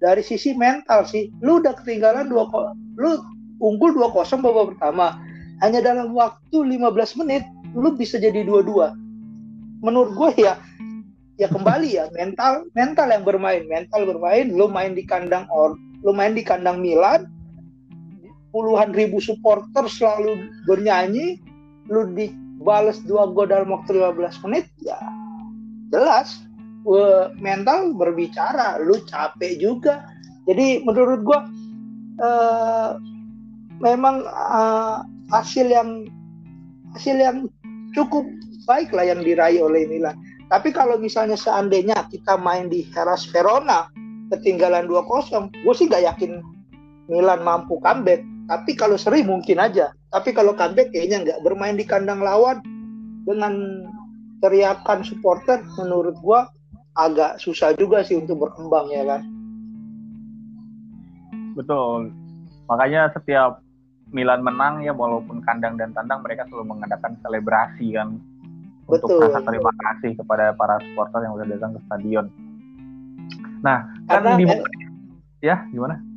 dari 0.04 0.20
sisi 0.20 0.52
mental 0.52 1.08
sih. 1.08 1.32
Lu 1.40 1.62
udah 1.62 1.72
ketinggalan 1.80 2.28
dua 2.28 2.44
lu 3.00 3.24
unggul 3.64 3.96
2-0 3.96 4.44
babak 4.44 4.76
pertama. 4.76 5.16
Hanya 5.64 5.80
dalam 5.80 6.12
waktu 6.12 6.52
15 6.52 7.20
menit 7.24 7.48
lu 7.72 7.96
bisa 7.96 8.20
jadi 8.20 8.44
dua-dua 8.44 8.92
menurut 9.82 10.14
gue 10.14 10.46
ya 10.46 10.54
ya 11.36 11.50
kembali 11.50 11.98
ya 11.98 12.06
mental 12.14 12.70
mental 12.72 13.10
yang 13.10 13.26
bermain. 13.26 13.66
Mental 13.66 14.06
bermain 14.06 14.48
lu 14.48 14.70
main 14.70 14.94
di 14.94 15.02
kandang 15.04 15.44
or 15.50 15.74
lu 16.06 16.14
main 16.14 16.32
di 16.32 16.46
kandang 16.46 16.80
Milan 16.80 17.26
puluhan 18.52 18.92
ribu 18.92 19.18
supporter 19.18 19.88
selalu 19.88 20.46
bernyanyi 20.68 21.40
lu 21.90 22.06
dibales 22.12 23.00
dua 23.08 23.26
gol 23.32 23.50
dalam 23.50 23.72
waktu 23.74 23.98
15 23.98 24.44
menit 24.46 24.68
ya 24.84 25.00
jelas 25.90 26.44
mental 27.40 27.96
berbicara 27.96 28.78
lu 28.78 29.00
capek 29.08 29.58
juga 29.58 30.06
jadi 30.46 30.82
menurut 30.84 31.20
gua 31.26 31.40
uh, 32.22 32.98
memang 33.82 34.26
uh, 34.26 35.02
hasil 35.30 35.66
yang 35.66 36.06
hasil 36.94 37.16
yang 37.16 37.48
cukup 37.96 38.26
baik 38.64 38.94
lah 38.94 39.06
yang 39.06 39.20
diraih 39.22 39.62
oleh 39.64 39.84
Milan. 39.90 40.16
Tapi 40.52 40.70
kalau 40.70 41.00
misalnya 41.00 41.34
seandainya 41.34 42.06
kita 42.12 42.36
main 42.36 42.68
di 42.68 42.84
Hellas 42.92 43.24
Verona 43.32 43.88
ketinggalan 44.28 44.88
2-0, 44.88 45.48
gue 45.64 45.74
sih 45.76 45.88
gak 45.88 46.04
yakin 46.04 46.44
Milan 47.08 47.40
mampu 47.40 47.80
comeback. 47.80 48.20
Tapi 48.52 48.76
kalau 48.76 49.00
seri 49.00 49.24
mungkin 49.24 49.56
aja. 49.56 49.96
Tapi 50.12 50.36
kalau 50.36 50.52
comeback 50.52 50.92
kayaknya 50.92 51.24
nggak 51.24 51.40
bermain 51.40 51.72
di 51.72 51.88
kandang 51.88 52.20
lawan 52.20 52.60
dengan 53.24 53.88
teriakan 54.44 55.00
supporter 55.00 55.64
menurut 55.80 56.12
gue 56.20 56.40
agak 57.00 57.40
susah 57.40 57.72
juga 57.80 58.04
sih 58.04 58.20
untuk 58.20 58.44
berkembang 58.44 58.92
ya 58.92 59.08
kan. 59.08 59.24
Betul. 61.56 62.12
Makanya 62.68 63.08
setiap 63.16 63.64
Milan 64.12 64.44
menang 64.44 64.84
ya 64.84 64.92
walaupun 64.92 65.40
kandang 65.48 65.80
dan 65.80 65.96
tandang 65.96 66.20
mereka 66.20 66.44
selalu 66.52 66.76
mengadakan 66.76 67.16
selebrasi 67.24 67.96
kan 67.96 68.20
Betul. 68.84 69.16
untuk 69.16 69.32
rasa 69.32 69.40
terima 69.48 69.72
kasih 69.72 70.12
kepada 70.20 70.52
para 70.52 70.76
supporter 70.84 71.24
yang 71.24 71.32
sudah 71.40 71.48
datang 71.48 71.72
ke 71.72 71.80
stadion. 71.88 72.26
Nah, 73.64 73.88
kan 74.04 74.20
karena 74.20 74.28
kan 74.28 74.36
di 74.36 74.44
ya 75.40 75.56
gimana? 75.72 76.11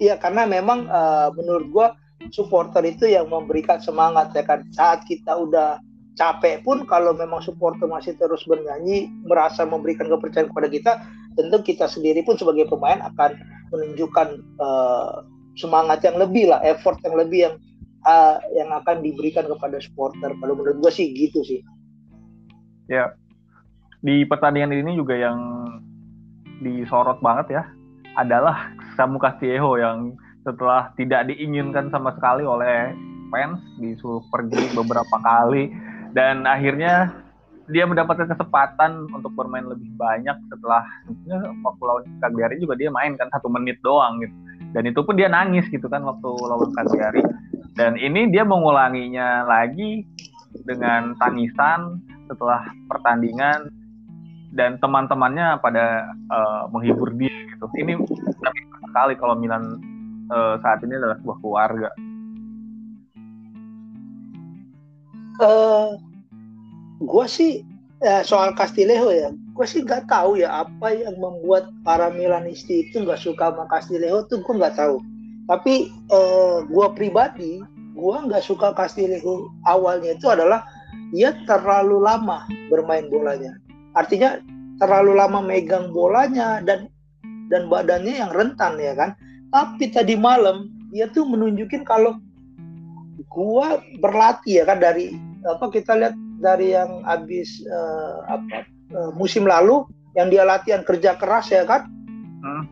Iya, 0.00 0.16
karena 0.16 0.48
memang 0.48 0.88
uh, 0.88 1.28
menurut 1.36 1.66
gua 1.68 1.86
supporter 2.32 2.84
itu 2.88 3.08
yang 3.08 3.28
memberikan 3.28 3.80
semangat 3.80 4.32
ya 4.36 4.44
kan 4.44 4.64
saat 4.76 5.04
kita 5.08 5.32
udah 5.32 5.80
capek 6.20 6.60
pun 6.60 6.84
kalau 6.84 7.16
memang 7.16 7.40
supporter 7.40 7.88
masih 7.88 8.12
terus 8.20 8.44
bernyanyi 8.44 9.08
merasa 9.24 9.64
memberikan 9.64 10.04
kepercayaan 10.04 10.52
kepada 10.52 10.68
kita 10.68 10.92
tentu 11.32 11.64
kita 11.64 11.88
sendiri 11.88 12.20
pun 12.20 12.36
sebagai 12.36 12.68
pemain 12.68 13.00
akan 13.00 13.40
menunjukkan 13.72 14.28
uh, 14.60 15.24
semangat 15.56 16.04
yang 16.04 16.16
lebih 16.20 16.50
lah, 16.50 16.60
effort 16.64 16.98
yang 17.06 17.16
lebih 17.16 17.48
yang 17.48 17.54
uh, 18.04 18.36
yang 18.52 18.68
akan 18.74 19.00
diberikan 19.00 19.46
kepada 19.48 19.80
supporter. 19.80 20.30
Kalau 20.36 20.54
menurut 20.56 20.76
gue 20.82 20.92
sih 20.92 21.12
gitu 21.14 21.40
sih. 21.46 21.60
Ya, 22.90 23.14
di 24.02 24.26
pertandingan 24.26 24.74
ini 24.74 24.98
juga 24.98 25.14
yang 25.14 25.38
disorot 26.60 27.22
banget 27.22 27.60
ya 27.60 27.62
adalah 28.18 28.74
Samu 28.98 29.18
Castillejo 29.20 29.78
yang 29.78 30.14
setelah 30.40 30.90
tidak 30.96 31.28
diinginkan 31.28 31.92
sama 31.92 32.16
sekali 32.16 32.42
oleh 32.42 32.96
fans 33.30 33.60
disuruh 33.78 34.24
pergi 34.32 34.72
beberapa 34.74 35.16
kali. 35.22 35.70
Dan 36.10 36.42
akhirnya 36.48 37.14
dia 37.70 37.86
mendapatkan 37.86 38.26
kesempatan 38.26 39.06
untuk 39.14 39.30
bermain 39.38 39.62
lebih 39.62 39.94
banyak 39.94 40.34
setelah 40.50 40.82
waktu 41.62 41.82
lawan 41.86 42.04
Cagliari 42.18 42.58
juga 42.58 42.74
dia 42.74 42.90
main 42.90 43.14
kan 43.14 43.30
satu 43.30 43.46
menit 43.46 43.78
doang 43.86 44.18
gitu. 44.18 44.34
Dan 44.74 44.90
itu 44.90 45.02
pun 45.02 45.14
dia 45.14 45.30
nangis 45.30 45.66
gitu 45.70 45.86
kan 45.86 46.02
waktu 46.02 46.30
lawan 46.50 46.74
Cagliari. 46.74 47.22
Dan 47.78 47.94
ini 47.94 48.26
dia 48.34 48.42
mengulanginya 48.42 49.46
lagi 49.46 50.02
dengan 50.66 51.14
tangisan 51.22 52.02
setelah 52.26 52.66
pertandingan. 52.90 53.70
Dan 54.50 54.82
teman-temannya 54.82 55.62
pada 55.62 56.10
uh, 56.26 56.66
menghibur 56.74 57.14
dia 57.14 57.30
gitu. 57.30 57.70
Ini 57.78 57.94
sekali 58.90 59.14
kalau 59.16 59.38
Milan 59.38 59.78
uh, 60.28 60.58
saat 60.60 60.82
ini 60.82 60.98
adalah 60.98 61.16
sebuah 61.22 61.38
keluarga. 61.38 61.90
Uh, 65.40 65.96
gue 67.00 67.26
sih 67.30 67.64
ya, 68.04 68.20
soal 68.20 68.52
Castillejo 68.52 69.08
ya 69.08 69.32
gue 69.60 69.68
sih 69.68 69.84
nggak 69.84 70.08
tahu 70.08 70.40
ya 70.40 70.64
apa 70.64 70.88
yang 70.88 71.20
membuat 71.20 71.68
para 71.84 72.08
Milanisti 72.08 72.88
itu 72.88 73.04
nggak 73.04 73.20
suka 73.20 73.52
sama 73.52 73.68
Castillejo 73.68 74.24
tuh 74.32 74.40
gue 74.40 74.56
nggak 74.56 74.72
tahu. 74.80 74.96
Tapi 75.44 75.92
eh, 75.92 76.56
gue 76.64 76.86
pribadi 76.96 77.60
gue 77.92 78.16
nggak 78.24 78.40
suka 78.40 78.72
Castillejo 78.72 79.52
awalnya 79.68 80.16
itu 80.16 80.32
adalah 80.32 80.64
dia 81.12 81.36
terlalu 81.44 82.00
lama 82.00 82.48
bermain 82.72 83.12
bolanya. 83.12 83.52
Artinya 83.92 84.40
terlalu 84.80 85.12
lama 85.20 85.44
megang 85.44 85.92
bolanya 85.92 86.64
dan 86.64 86.88
dan 87.50 87.66
badannya 87.66 88.22
yang 88.22 88.30
rentan 88.30 88.78
ya 88.78 88.94
kan. 88.94 89.12
Tapi 89.50 89.90
tadi 89.90 90.14
malam 90.14 90.70
dia 90.94 91.10
tuh 91.10 91.26
menunjukin 91.26 91.82
kalau 91.82 92.16
gua 93.28 93.82
berlatih 93.98 94.62
ya 94.62 94.64
kan 94.64 94.78
dari 94.78 95.12
apa 95.44 95.68
kita 95.68 95.98
lihat 95.98 96.14
dari 96.40 96.72
yang 96.72 97.02
habis 97.04 97.60
uh, 97.68 98.24
apa 98.30 98.64
uh, 98.94 99.10
musim 99.18 99.44
lalu 99.44 99.84
yang 100.14 100.30
dia 100.30 100.46
latihan 100.46 100.86
kerja 100.86 101.18
keras 101.18 101.50
ya 101.50 101.66
kan. 101.66 101.90
Hmm. 102.40 102.64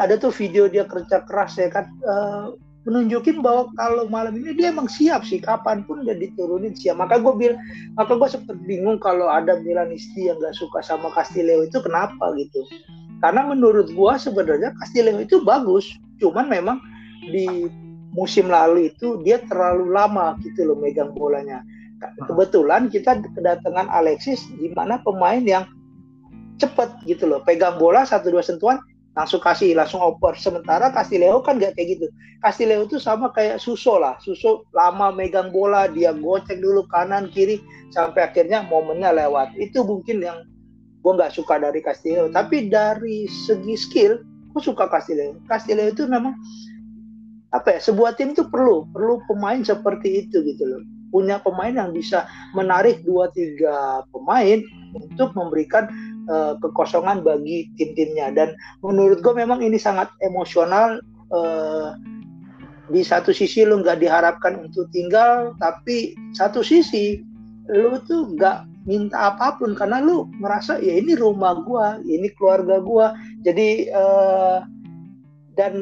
Ada 0.00 0.16
tuh 0.16 0.32
video 0.32 0.72
dia 0.72 0.88
kerja 0.88 1.20
keras 1.28 1.60
ya 1.60 1.68
kan 1.68 1.84
uh, 2.08 2.56
menunjukin 2.82 3.38
bahwa 3.38 3.70
kalau 3.78 4.10
malam 4.10 4.34
ini 4.34 4.58
dia 4.58 4.74
emang 4.74 4.90
siap 4.90 5.22
sih 5.22 5.38
kapan 5.38 5.86
pun 5.86 6.02
dia 6.02 6.18
diturunin 6.18 6.74
siap 6.74 6.98
maka 6.98 7.22
gue 7.22 7.30
bilang 7.38 7.58
maka 7.94 8.18
gue 8.18 8.28
sempet 8.28 8.58
bingung 8.66 8.98
kalau 8.98 9.30
ada 9.30 9.62
Milanisti 9.62 10.26
yang 10.26 10.38
gak 10.42 10.58
suka 10.58 10.82
sama 10.82 11.14
Castileo 11.14 11.62
itu 11.62 11.78
kenapa 11.78 12.34
gitu 12.34 12.66
karena 13.22 13.46
menurut 13.46 13.86
gue 13.94 14.12
sebenarnya 14.18 14.74
Castileo 14.82 15.22
itu 15.22 15.46
bagus. 15.46 15.86
Cuman 16.18 16.50
memang 16.50 16.82
di 17.30 17.70
musim 18.10 18.50
lalu 18.50 18.90
itu 18.90 19.22
dia 19.22 19.38
terlalu 19.46 19.94
lama 19.94 20.34
gitu 20.42 20.66
loh 20.66 20.76
megang 20.76 21.14
bolanya. 21.14 21.62
Kebetulan 22.26 22.90
kita 22.90 23.22
kedatangan 23.38 23.86
Alexis 23.94 24.42
di 24.58 24.74
mana 24.74 24.98
pemain 25.06 25.38
yang 25.38 25.70
cepet 26.58 26.90
gitu 27.06 27.30
loh. 27.30 27.38
Pegang 27.46 27.78
bola 27.78 28.02
satu 28.02 28.34
dua 28.34 28.42
sentuhan 28.42 28.82
langsung 29.14 29.38
kasih 29.38 29.78
langsung 29.78 30.02
oper. 30.02 30.34
Sementara 30.34 30.90
Castileo 30.90 31.38
kan 31.46 31.62
gak 31.62 31.78
kayak 31.78 31.94
gitu. 31.94 32.06
Castileo 32.42 32.90
itu 32.90 32.98
sama 32.98 33.30
kayak 33.30 33.62
Suso 33.62 34.02
lah. 34.02 34.18
Suso 34.18 34.66
lama 34.74 35.14
megang 35.14 35.54
bola 35.54 35.86
dia 35.86 36.10
gocek 36.10 36.58
dulu 36.58 36.90
kanan 36.90 37.30
kiri 37.30 37.62
sampai 37.94 38.26
akhirnya 38.26 38.66
momennya 38.66 39.14
lewat. 39.14 39.54
Itu 39.62 39.86
mungkin 39.86 40.26
yang 40.26 40.42
gue 41.02 41.12
nggak 41.12 41.34
suka 41.34 41.58
dari 41.58 41.82
Castileo 41.82 42.30
tapi 42.30 42.70
dari 42.70 43.26
segi 43.26 43.74
skill 43.74 44.22
gue 44.22 44.62
suka 44.62 44.86
Castileo 44.86 45.36
Castileo 45.50 45.90
itu 45.90 46.06
memang 46.06 46.38
apa 47.52 47.76
ya 47.76 47.80
sebuah 47.84 48.16
tim 48.16 48.32
itu 48.32 48.48
perlu 48.48 48.88
perlu 48.90 49.20
pemain 49.28 49.60
seperti 49.60 50.26
itu 50.26 50.40
gitu 50.42 50.64
loh. 50.64 50.82
Punya 51.12 51.36
pemain 51.44 51.76
yang 51.76 51.92
bisa 51.92 52.24
menarik 52.56 53.04
dua 53.04 53.28
tiga 53.36 54.00
pemain 54.08 54.64
untuk 54.96 55.36
memberikan 55.36 55.84
uh, 56.32 56.56
kekosongan 56.64 57.20
bagi 57.20 57.68
tim-timnya. 57.76 58.32
Dan 58.32 58.56
menurut 58.80 59.20
gue 59.20 59.36
memang 59.36 59.60
ini 59.60 59.76
sangat 59.76 60.08
emosional 60.24 61.04
uh, 61.28 61.92
di 62.88 63.04
satu 63.04 63.36
sisi 63.36 63.68
lu 63.68 63.84
nggak 63.84 64.00
diharapkan 64.00 64.68
untuk 64.68 64.88
tinggal 64.92 65.52
tapi 65.60 66.16
satu 66.36 66.64
sisi 66.64 67.20
lu 67.68 68.00
tuh 68.08 68.32
nggak 68.36 68.68
minta 68.82 69.34
apa 69.34 69.56
pun 69.58 69.78
karena 69.78 70.02
lu 70.02 70.26
merasa 70.42 70.78
ya 70.78 70.98
ini 70.98 71.14
rumah 71.14 71.58
gua 71.62 71.98
ini 72.02 72.30
keluarga 72.34 72.82
gua. 72.82 73.06
Jadi 73.46 73.90
uh, 73.92 74.62
dan 75.52 75.74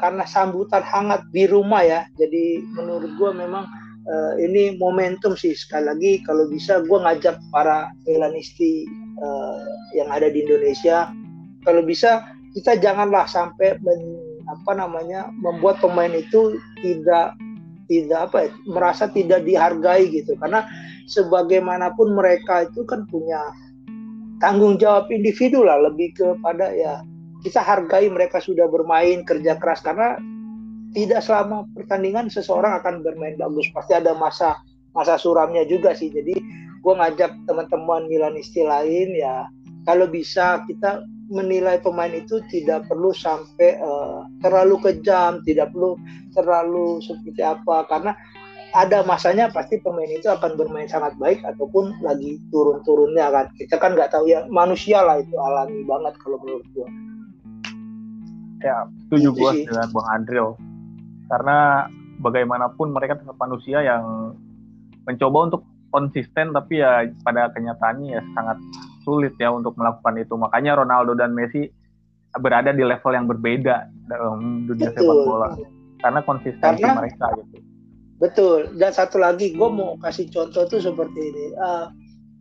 karena 0.00 0.24
sambutan 0.24 0.80
hangat 0.80 1.20
di 1.36 1.44
rumah 1.44 1.84
ya 1.84 2.00
jadi 2.16 2.64
menurut 2.74 3.12
gua 3.20 3.30
memang 3.36 3.64
uh, 4.08 4.32
ini 4.40 4.74
momentum 4.78 5.38
sih. 5.38 5.54
Sekali 5.54 5.84
lagi 5.86 6.12
kalau 6.26 6.50
bisa 6.50 6.82
gua 6.86 7.06
ngajak 7.06 7.38
para 7.54 7.92
Milanisti 8.06 8.86
uh, 9.22 9.62
yang 9.94 10.10
ada 10.10 10.26
di 10.32 10.42
Indonesia 10.42 11.10
kalau 11.66 11.82
bisa 11.84 12.24
kita 12.56 12.80
janganlah 12.80 13.28
sampai 13.28 13.76
men, 13.84 14.16
apa 14.48 14.72
namanya 14.72 15.28
membuat 15.44 15.78
pemain 15.84 16.10
itu 16.10 16.56
tidak 16.80 17.36
tidak 17.88 18.30
apa 18.30 18.52
merasa 18.68 19.08
tidak 19.10 19.42
dihargai 19.42 20.06
gitu. 20.12 20.36
Karena 20.38 20.68
sebagaimanapun 21.08 22.14
mereka 22.14 22.68
itu 22.68 22.84
kan 22.84 23.08
punya 23.08 23.40
tanggung 24.38 24.78
jawab 24.78 25.10
individu 25.10 25.66
lah 25.66 25.80
lebih 25.82 26.14
kepada 26.14 26.70
ya 26.70 27.02
kita 27.42 27.64
hargai 27.64 28.06
mereka 28.12 28.38
sudah 28.38 28.68
bermain 28.68 29.24
kerja 29.24 29.56
keras. 29.56 29.80
Karena 29.80 30.20
tidak 30.92 31.24
selama 31.24 31.64
pertandingan 31.72 32.28
seseorang 32.28 32.78
akan 32.84 33.00
bermain 33.00 33.34
bagus. 33.40 33.66
Pasti 33.72 33.96
ada 33.96 34.12
masa 34.14 34.60
masa 34.92 35.16
suramnya 35.16 35.64
juga 35.64 35.96
sih. 35.96 36.12
Jadi 36.12 36.36
gue 36.78 36.94
ngajak 36.94 37.34
teman-teman 37.48 38.06
Milanisti 38.06 38.62
lain 38.62 39.16
ya 39.16 39.48
kalau 39.88 40.04
bisa 40.08 40.62
kita 40.68 41.02
menilai 41.28 41.76
pemain 41.84 42.10
itu 42.10 42.40
tidak 42.48 42.88
perlu 42.88 43.12
sampai 43.12 43.76
uh, 43.80 44.24
terlalu 44.40 44.80
kejam, 44.80 45.44
tidak 45.44 45.70
perlu 45.76 46.00
terlalu 46.32 47.04
seperti 47.04 47.44
apa 47.44 47.84
karena 47.88 48.12
ada 48.76 49.00
masanya 49.04 49.48
pasti 49.48 49.80
pemain 49.80 50.08
itu 50.08 50.28
akan 50.28 50.56
bermain 50.56 50.88
sangat 50.88 51.16
baik 51.16 51.40
ataupun 51.44 51.96
lagi 52.04 52.36
turun-turunnya 52.52 53.32
kan. 53.32 53.46
Kita 53.56 53.80
kan 53.80 53.96
nggak 53.96 54.12
tahu 54.12 54.28
ya 54.28 54.44
manusia 54.52 55.00
lah 55.00 55.20
itu 55.20 55.36
alami 55.40 55.84
banget 55.88 56.14
kalau 56.20 56.36
menurut 56.44 56.66
gua. 56.76 56.88
Ya, 58.60 58.76
setuju 59.06 59.28
gua 59.32 59.50
dengan 59.54 59.88
Bang 59.94 60.08
Andril. 60.12 60.48
Karena 61.28 61.88
bagaimanapun 62.20 62.92
mereka 62.92 63.16
tetap 63.16 63.36
manusia 63.40 63.80
yang 63.80 64.34
mencoba 65.08 65.38
untuk 65.48 65.62
konsisten 65.88 66.52
tapi 66.52 66.84
ya 66.84 67.08
pada 67.24 67.48
kenyataannya 67.56 68.20
ya 68.20 68.22
sangat 68.36 68.60
sulit 69.08 69.32
ya 69.40 69.48
untuk 69.48 69.72
melakukan 69.80 70.20
itu. 70.20 70.36
Makanya 70.36 70.84
Ronaldo 70.84 71.16
dan 71.16 71.32
Messi 71.32 71.72
berada 72.36 72.76
di 72.76 72.84
level 72.84 73.12
yang 73.16 73.24
berbeda 73.24 73.88
dalam 74.04 74.68
dunia 74.68 74.92
sepak 74.92 75.16
bola 75.24 75.56
karena 76.04 76.20
konsistensi 76.22 76.84
karena, 76.84 77.00
mereka 77.00 77.26
gitu. 77.40 77.56
Betul. 78.20 78.58
Dan 78.76 78.92
satu 78.92 79.16
lagi 79.16 79.56
gue 79.56 79.68
mau 79.72 79.96
kasih 80.04 80.28
contoh 80.28 80.68
tuh 80.68 80.84
seperti 80.84 81.20
ini. 81.32 81.46
Uh, 81.56 81.88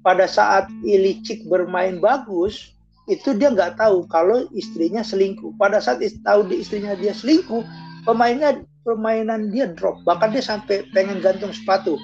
pada 0.04 0.28
saat 0.28 0.68
Ilicic 0.84 1.48
bermain 1.48 2.04
bagus, 2.04 2.76
itu 3.08 3.32
dia 3.34 3.54
nggak 3.54 3.80
tahu 3.80 4.04
kalau 4.12 4.46
istrinya 4.52 5.02
selingkuh. 5.02 5.56
Pada 5.56 5.80
saat 5.80 6.04
tahu 6.28 6.52
di 6.52 6.60
istrinya 6.60 6.94
dia 7.00 7.16
selingkuh, 7.16 7.64
pemainnya 8.04 8.62
permainan 8.84 9.50
dia 9.54 9.72
drop. 9.72 10.02
Bahkan 10.04 10.36
dia 10.36 10.44
sampai 10.44 10.86
pengen 10.92 11.24
gantung 11.24 11.54
sepatu. 11.54 11.96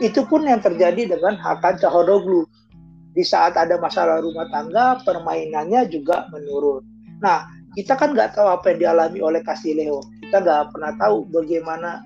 Itu 0.00 0.26
pun 0.26 0.48
yang 0.48 0.64
terjadi 0.64 1.14
dengan 1.14 1.38
Hakan 1.38 1.78
Cahodoglu. 1.78 2.48
Di 3.12 3.24
saat 3.24 3.60
ada 3.60 3.76
masalah 3.76 4.24
rumah 4.24 4.48
tangga, 4.48 5.00
permainannya 5.04 5.84
juga 5.92 6.26
menurun. 6.32 6.80
Nah, 7.20 7.44
kita 7.76 7.96
kan 7.96 8.12
nggak 8.12 8.36
tahu 8.36 8.48
apa 8.48 8.72
yang 8.72 8.78
dialami 8.88 9.18
oleh 9.20 9.40
Castileo. 9.44 10.00
Kita 10.24 10.40
nggak 10.40 10.76
pernah 10.76 10.92
tahu 10.96 11.28
bagaimana 11.28 12.04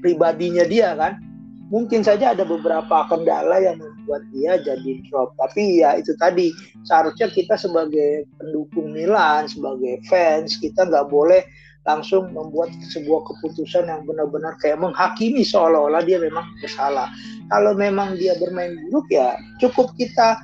pribadinya 0.00 0.64
dia 0.64 0.96
kan. 0.96 1.20
Mungkin 1.66 2.06
saja 2.06 2.30
ada 2.30 2.46
beberapa 2.46 3.10
kendala 3.10 3.58
yang 3.58 3.82
membuat 3.82 4.22
dia 4.30 4.54
jadi 4.62 5.02
drop. 5.10 5.34
Tapi 5.34 5.82
ya 5.82 5.98
itu 5.98 6.14
tadi, 6.14 6.54
seharusnya 6.86 7.26
kita 7.26 7.58
sebagai 7.58 8.24
pendukung 8.38 8.94
Milan, 8.94 9.50
sebagai 9.50 9.98
fans, 10.06 10.62
kita 10.62 10.86
nggak 10.86 11.10
boleh 11.10 11.42
langsung 11.86 12.34
membuat 12.34 12.74
sebuah 12.90 13.22
keputusan 13.30 13.86
yang 13.86 14.02
benar-benar 14.04 14.58
kayak 14.58 14.82
menghakimi 14.82 15.46
seolah-olah 15.46 16.02
dia 16.02 16.18
memang 16.18 16.44
bersalah. 16.58 17.08
Kalau 17.46 17.78
memang 17.78 18.18
dia 18.18 18.34
bermain 18.42 18.74
buruk 18.90 19.06
ya 19.08 19.38
cukup 19.62 19.94
kita 19.94 20.42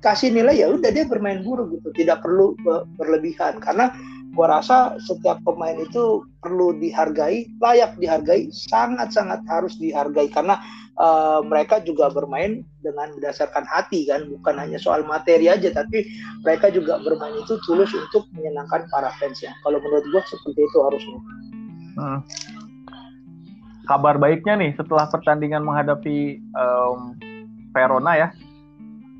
kasih 0.00 0.32
nilai 0.32 0.64
ya 0.64 0.72
udah 0.72 0.88
dia 0.88 1.04
bermain 1.04 1.44
buruk 1.44 1.76
gitu, 1.76 1.92
tidak 1.92 2.24
perlu 2.24 2.56
berlebihan. 2.96 3.60
Karena 3.60 3.92
gua 4.32 4.58
rasa 4.60 4.96
setiap 5.04 5.44
pemain 5.44 5.76
itu 5.76 6.24
perlu 6.40 6.72
dihargai, 6.80 7.52
layak 7.60 8.00
dihargai, 8.00 8.48
sangat-sangat 8.48 9.44
harus 9.44 9.76
dihargai. 9.76 10.32
Karena 10.32 10.56
uh, 10.98 11.40
mereka 11.46 11.80
juga 11.80 12.10
bermain 12.10 12.66
dengan 12.82 13.14
berdasarkan 13.16 13.64
hati 13.64 14.04
kan 14.10 14.26
bukan 14.28 14.58
hanya 14.58 14.76
soal 14.76 15.06
materi 15.06 15.48
aja 15.48 15.70
tapi 15.72 16.04
mereka 16.42 16.68
juga 16.68 16.98
bermain 17.00 17.34
itu 17.38 17.56
tulus 17.64 17.90
untuk 17.94 18.26
menyenangkan 18.34 18.84
para 18.90 19.10
fansnya 19.16 19.54
kalau 19.62 19.78
menurut 19.80 20.04
gua 20.10 20.22
seperti 20.26 20.60
itu 20.60 20.78
harusnya 20.82 21.18
hmm. 21.96 22.20
kabar 23.86 24.18
baiknya 24.18 24.54
nih 24.58 24.70
setelah 24.76 25.06
pertandingan 25.08 25.62
menghadapi 25.64 26.42
um, 26.58 27.14
Verona 27.72 28.12
ya 28.18 28.28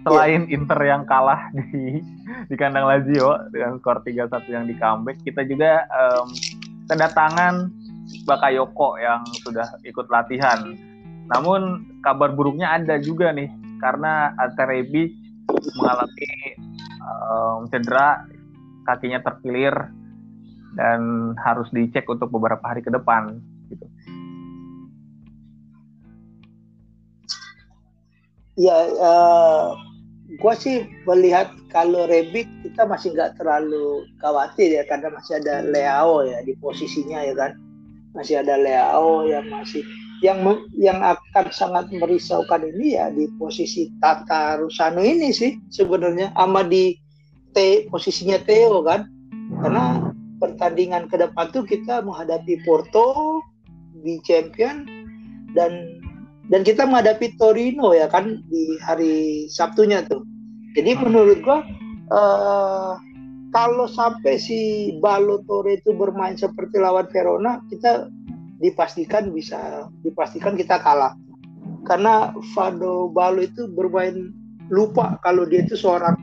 selain 0.07 0.47
yeah. 0.47 0.55
Inter 0.55 0.81
yang 0.83 1.03
kalah 1.07 1.51
di 1.55 2.03
di 2.49 2.55
kandang 2.55 2.87
Lazio 2.87 3.35
dengan 3.51 3.81
skor 3.81 4.03
3-1 4.05 4.47
yang 4.53 4.65
di 4.69 4.75
comeback 4.79 5.19
kita 5.27 5.43
juga 5.47 5.85
um, 5.91 6.29
kedatangan 6.89 7.69
Bakayoko 8.25 8.97
yang 8.97 9.21
sudah 9.45 9.69
ikut 9.85 10.09
latihan 10.09 10.73
namun 11.29 11.85
kabar 12.01 12.33
buruknya 12.33 12.73
ada 12.73 12.97
juga 12.97 13.33
nih 13.37 13.53
karena 13.79 14.33
Alterebi 14.41 15.13
mengalami 15.77 16.33
um, 17.05 17.69
cedera, 17.69 18.25
kakinya 18.85 19.21
terkilir 19.21 19.73
dan 20.77 21.33
harus 21.41 21.69
dicek 21.73 22.05
untuk 22.09 22.33
beberapa 22.33 22.63
hari 22.65 22.85
ke 22.85 22.93
depan. 22.93 23.41
Gitu. 23.69 23.87
Ya, 28.59 28.91
uh, 28.99 29.79
gue 30.27 30.55
sih 30.59 30.83
melihat 31.07 31.55
kalau 31.71 32.11
Rebic 32.11 32.51
kita 32.67 32.91
masih 32.91 33.15
nggak 33.15 33.39
terlalu 33.39 34.03
khawatir 34.19 34.75
ya 34.75 34.85
karena 34.91 35.15
masih 35.15 35.39
ada 35.39 35.63
Leao 35.63 36.27
ya 36.27 36.43
di 36.43 36.59
posisinya 36.59 37.23
ya 37.23 37.35
kan, 37.39 37.55
masih 38.19 38.43
ada 38.43 38.59
Leao 38.59 39.31
yang 39.31 39.47
masih 39.47 39.87
yang 40.23 40.43
yang 40.75 40.99
akan 40.99 41.47
sangat 41.55 41.91
merisaukan 41.95 42.67
ini 42.75 42.99
ya 42.99 43.11
di 43.15 43.31
posisi 43.39 43.91
Tata 44.03 44.59
Rusano 44.59 45.03
ini 45.03 45.31
sih 45.31 45.55
sebenarnya 45.71 46.35
sama 46.35 46.67
di 46.67 46.95
T 47.55 47.87
posisinya 47.87 48.43
Theo 48.43 48.83
kan 48.83 49.07
karena 49.63 50.11
pertandingan 50.43 51.07
ke 51.11 51.19
depan 51.19 51.51
tuh 51.55 51.67
kita 51.67 52.03
menghadapi 52.03 52.63
Porto 52.67 53.43
di 54.03 54.19
Champion 54.27 54.87
dan 55.55 55.99
dan 56.49 56.65
kita 56.65 56.89
menghadapi 56.89 57.37
Torino 57.37 57.93
ya 57.93 58.09
kan 58.09 58.41
di 58.49 58.81
hari 58.81 59.47
Sabtunya 59.53 60.03
tuh. 60.07 60.25
Jadi 60.73 60.97
menurut 60.97 61.39
gua 61.45 61.61
uh, 62.13 62.95
kalau 63.53 63.89
sampai 63.89 64.37
si 64.37 64.93
Balotore 65.01 65.81
itu 65.81 65.97
bermain 65.97 66.37
seperti 66.37 66.77
lawan 66.77 67.09
Verona, 67.09 67.61
kita 67.73 68.13
dipastikan 68.59 69.31
bisa 69.31 69.87
dipastikan 70.03 70.55
kita 70.55 70.79
kalah. 70.83 71.15
Karena 71.87 72.35
Fado 72.53 73.09
Balo 73.11 73.41
itu 73.43 73.71
bermain 73.73 74.35
lupa 74.69 75.17
kalau 75.25 75.49
dia 75.49 75.65
itu 75.65 75.79
seorang 75.79 76.19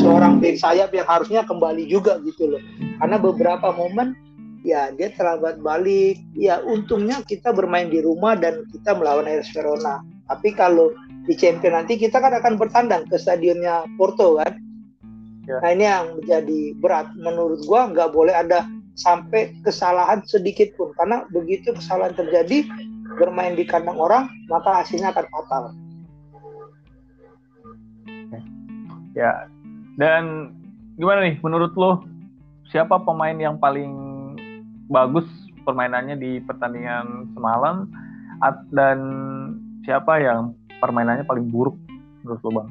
seorang 0.00 0.40
back 0.40 0.56
sayap 0.56 0.90
yang 0.96 1.04
harusnya 1.04 1.44
kembali 1.44 1.84
juga 1.90 2.22
gitu 2.24 2.56
loh. 2.56 2.62
Karena 3.02 3.16
beberapa 3.20 3.74
momen 3.74 4.16
ya 4.64 4.90
dia 4.94 5.12
terlambat 5.12 5.60
balik. 5.60 6.16
Ya 6.38 6.62
untungnya 6.64 7.20
kita 7.26 7.52
bermain 7.52 7.92
di 7.92 8.00
rumah 8.00 8.38
dan 8.38 8.64
kita 8.72 8.96
melawan 8.96 9.28
AS 9.28 9.50
Verona. 9.52 10.00
Tapi 10.26 10.54
kalau 10.56 10.94
di 11.26 11.34
Champion 11.34 11.74
nanti 11.74 11.98
kita 11.98 12.22
kan 12.22 12.32
akan 12.32 12.54
bertandang 12.56 13.02
ke 13.10 13.18
stadionnya 13.18 13.82
Porto 13.98 14.38
kan 14.38 14.66
Ya. 15.46 15.62
Nah 15.62 15.70
ini 15.70 15.84
yang 15.86 16.06
menjadi 16.18 16.60
berat 16.82 17.06
menurut 17.14 17.62
gua 17.70 17.86
nggak 17.86 18.10
boleh 18.10 18.34
ada 18.34 18.66
sampai 18.96 19.52
kesalahan 19.60 20.24
sedikit 20.24 20.72
pun 20.80 20.90
karena 20.96 21.28
begitu 21.28 21.76
kesalahan 21.76 22.16
terjadi 22.16 22.64
bermain 23.20 23.54
di 23.54 23.68
kandang 23.68 24.00
orang 24.00 24.26
maka 24.48 24.82
hasilnya 24.82 25.12
akan 25.12 25.26
fatal. 25.28 25.64
Ya 29.16 29.48
dan 29.96 30.52
gimana 30.96 31.24
nih 31.24 31.36
menurut 31.40 31.72
lo 31.76 32.04
siapa 32.68 33.00
pemain 33.00 33.36
yang 33.36 33.60
paling 33.60 33.92
bagus 34.88 35.24
permainannya 35.64 36.16
di 36.16 36.40
pertandingan 36.44 37.32
semalam 37.36 37.88
dan 38.72 38.98
siapa 39.82 40.20
yang 40.20 40.52
permainannya 40.78 41.24
paling 41.24 41.48
buruk 41.48 41.76
menurut 42.22 42.40
lo 42.44 42.50
bang? 42.60 42.68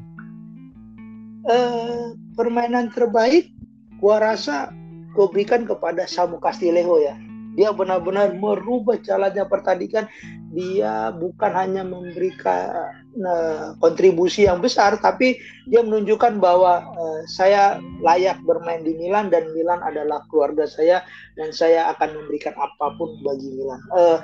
Uh, 1.46 2.18
permainan 2.34 2.90
terbaik 2.90 3.54
gua 4.02 4.34
rasa 4.34 4.74
gua 5.16 5.32
berikan 5.32 5.64
kepada 5.64 6.04
Samu 6.06 6.38
Castillejo 6.38 7.00
ya. 7.00 7.16
Dia 7.56 7.72
benar-benar 7.72 8.36
merubah 8.36 9.00
jalannya 9.00 9.48
pertandingan. 9.48 10.12
Dia 10.52 11.16
bukan 11.16 11.52
hanya 11.56 11.88
memberikan 11.88 12.92
uh, 13.16 13.80
kontribusi 13.80 14.44
yang 14.44 14.60
besar, 14.60 15.00
tapi 15.00 15.40
dia 15.72 15.80
menunjukkan 15.80 16.44
bahwa 16.44 16.84
uh, 16.84 17.24
saya 17.32 17.80
layak 18.04 18.44
bermain 18.44 18.84
di 18.84 19.00
Milan 19.00 19.32
dan 19.32 19.48
Milan 19.56 19.80
adalah 19.88 20.28
keluarga 20.28 20.68
saya 20.68 21.08
dan 21.40 21.56
saya 21.56 21.96
akan 21.96 22.20
memberikan 22.24 22.52
apa 22.60 22.92
pun 23.00 23.16
bagi 23.24 23.56
Milan. 23.56 23.80
Uh, 23.96 24.20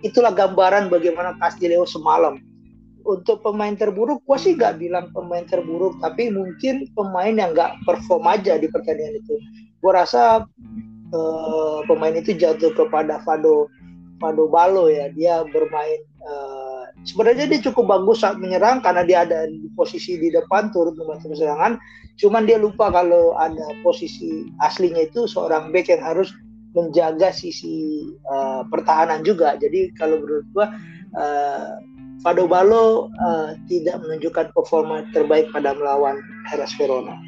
itulah 0.00 0.32
gambaran 0.32 0.88
bagaimana 0.88 1.36
Castillejo 1.36 1.84
semalam 1.84 2.40
untuk 3.04 3.42
pemain 3.42 3.74
terburuk, 3.74 4.22
gue 4.24 4.38
sih 4.38 4.54
gak 4.54 4.78
bilang 4.78 5.10
pemain 5.10 5.42
terburuk, 5.42 5.98
tapi 5.98 6.30
mungkin 6.30 6.86
pemain 6.94 7.34
yang 7.34 7.50
gak 7.54 7.74
perform 7.82 8.30
aja 8.30 8.58
di 8.58 8.70
pertandingan 8.70 9.18
itu. 9.18 9.34
Gue 9.82 9.92
rasa 9.92 10.46
uh, 11.10 11.78
pemain 11.90 12.14
itu 12.14 12.32
jatuh 12.38 12.70
kepada 12.72 13.18
Fado 13.26 13.66
Fado 14.22 14.46
Balo 14.46 14.86
ya. 14.86 15.10
Dia 15.10 15.42
bermain 15.50 16.00
uh, 16.22 16.86
sebenarnya 17.02 17.50
dia 17.50 17.60
cukup 17.66 17.90
bagus 17.90 18.22
saat 18.22 18.38
menyerang 18.38 18.78
karena 18.80 19.02
dia 19.02 19.18
ada 19.26 19.50
di 19.50 19.66
posisi 19.74 20.14
di 20.16 20.30
depan 20.30 20.70
turut 20.70 20.94
membantu 20.94 21.34
serangan. 21.34 21.76
Cuman 22.22 22.46
dia 22.46 22.62
lupa 22.62 22.94
kalau 22.94 23.34
ada 23.34 23.66
posisi 23.82 24.46
aslinya 24.62 25.10
itu 25.10 25.26
seorang 25.26 25.74
back 25.74 25.90
yang 25.90 26.06
harus 26.06 26.30
menjaga 26.72 27.34
sisi 27.34 28.06
uh, 28.30 28.64
pertahanan 28.70 29.20
juga. 29.26 29.58
Jadi 29.58 29.92
kalau 29.98 30.22
menurut 30.22 30.46
gue 30.54 30.66
uh, 31.18 31.68
Fado 32.22 32.46
Balo 32.46 33.10
uh, 33.18 33.58
tidak 33.66 33.98
menunjukkan 33.98 34.54
performa 34.54 35.02
terbaik 35.10 35.50
pada 35.50 35.74
melawan 35.74 36.22
Hellas 36.46 36.70
Verona. 36.78 37.18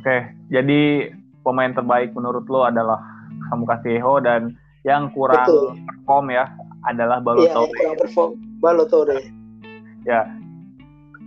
Oke, 0.00 0.32
jadi 0.48 1.12
pemain 1.44 1.76
terbaik 1.76 2.16
menurut 2.16 2.48
lo 2.48 2.64
adalah 2.64 2.96
Samu 3.52 3.68
Kasieho 3.68 4.16
dan 4.24 4.56
yang 4.80 5.12
kurang 5.12 5.44
Betul. 5.44 5.76
perform 5.84 6.32
ya 6.32 6.48
adalah 6.88 7.20
Balotore. 7.20 7.68
Iya, 7.68 7.68
yang 7.68 7.76
kurang 7.76 7.96
perform 8.00 8.30
Balotore. 8.64 9.20
Ya. 10.08 10.24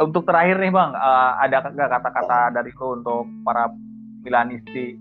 Untuk 0.02 0.26
terakhir 0.26 0.58
nih 0.58 0.74
Bang, 0.74 0.98
uh, 0.98 1.38
ada 1.38 1.70
nggak 1.70 2.02
kata-kata 2.02 2.58
dari 2.58 2.74
lo 2.74 2.98
untuk 2.98 3.30
para 3.46 3.70
Milanisti 4.26 4.98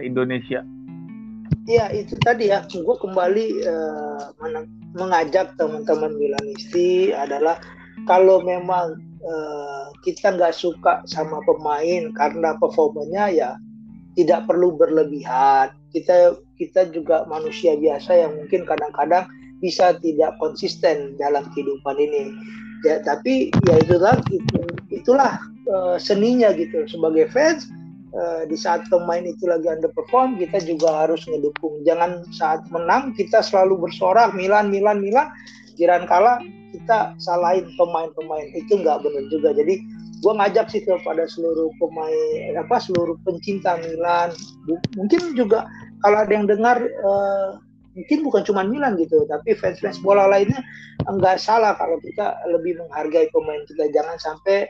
Indonesia? 0.00 0.64
Iya 1.68 1.92
itu 1.92 2.16
tadi 2.24 2.48
ya, 2.48 2.64
gue 2.64 2.96
kembali 2.96 3.46
uh, 3.68 4.32
mengajak 4.96 5.52
teman-teman 5.60 6.16
Milanisti 6.16 7.12
adalah 7.12 7.60
kalau 8.08 8.40
memang 8.40 8.96
uh, 9.26 9.90
kita 10.06 10.38
nggak 10.38 10.54
suka 10.54 11.02
sama 11.04 11.42
pemain 11.44 12.14
karena 12.14 12.54
performanya 12.56 13.28
ya 13.28 13.50
tidak 14.14 14.46
perlu 14.46 14.72
berlebihan. 14.78 15.74
Kita 15.92 16.38
kita 16.56 16.88
juga 16.94 17.28
manusia 17.28 17.76
biasa 17.76 18.16
yang 18.16 18.32
mungkin 18.38 18.64
kadang-kadang 18.64 19.28
bisa 19.60 19.98
tidak 20.00 20.38
konsisten 20.40 21.18
dalam 21.20 21.44
kehidupan 21.52 21.98
ini. 21.98 22.32
Ya 22.84 23.02
tapi 23.02 23.50
ya 23.66 23.82
itulah 23.82 24.16
itu, 24.30 24.58
itulah 24.88 25.36
uh, 25.68 25.98
seninya 25.98 26.54
gitu 26.54 26.86
sebagai 26.86 27.28
fans 27.34 27.68
Eh, 28.16 28.48
di 28.48 28.56
saat 28.56 28.88
pemain 28.88 29.20
itu 29.20 29.44
lagi 29.44 29.68
underperform 29.68 30.40
kita 30.40 30.64
juga 30.64 31.04
harus 31.04 31.28
ngedukung 31.28 31.84
jangan 31.84 32.24
saat 32.32 32.64
menang 32.72 33.12
kita 33.12 33.44
selalu 33.44 33.76
bersorak 33.76 34.32
Milan 34.32 34.72
Milan 34.72 35.04
Milan 35.04 35.28
jiran 35.76 36.08
kalah 36.08 36.40
kita 36.74 37.14
salahin 37.20 37.68
pemain-pemain. 37.80 38.52
Itu 38.52 38.80
nggak 38.82 39.04
benar 39.04 39.24
juga. 39.32 39.56
Jadi 39.56 39.80
gue 40.20 40.32
ngajak 40.32 40.66
sih 40.72 40.82
kepada 40.82 41.28
seluruh 41.28 41.68
pemain 41.76 42.56
apa 42.56 42.80
seluruh 42.80 43.16
pencinta 43.24 43.76
Milan. 43.80 44.32
Mungkin 44.96 45.36
juga 45.36 45.68
kalau 46.00 46.24
ada 46.24 46.32
yang 46.32 46.48
dengar 46.48 46.80
uh, 46.80 47.60
mungkin 47.96 48.18
bukan 48.24 48.42
cuma 48.44 48.60
Milan 48.60 49.00
gitu 49.00 49.24
tapi 49.24 49.56
fans-fans 49.56 49.96
bola 50.04 50.28
lainnya 50.28 50.60
enggak 51.08 51.40
salah 51.40 51.72
kalau 51.80 51.96
kita 52.00 52.36
lebih 52.48 52.80
menghargai 52.80 53.28
pemain 53.32 53.62
kita. 53.68 53.92
Jangan 53.92 54.16
sampai 54.20 54.68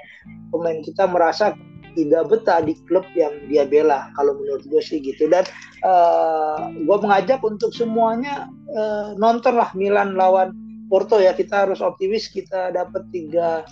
pemain 0.51 0.79
kita 0.83 1.07
merasa 1.07 1.55
tidak 1.97 2.29
betah 2.29 2.61
di 2.61 2.77
klub 2.85 3.09
yang 3.17 3.33
dia 3.49 3.65
bela 3.65 4.13
kalau 4.21 4.37
menurut 4.37 4.63
gue 4.69 4.83
sih 4.85 5.01
gitu. 5.01 5.31
Dan 5.33 5.49
uh, 5.87 6.69
eh, 6.69 6.85
gue 6.85 6.97
mengajak 7.01 7.41
untuk 7.41 7.73
semuanya 7.73 8.53
uh, 8.77 9.17
nonton 9.17 9.57
lah 9.57 9.73
Milan 9.73 10.13
lawan 10.13 10.66
Porto 10.87 11.19
ya 11.19 11.35
kita 11.35 11.67
harus 11.67 11.83
optimis 11.83 12.31
kita 12.31 12.71
dapat 12.71 13.03
tiga 13.11 13.67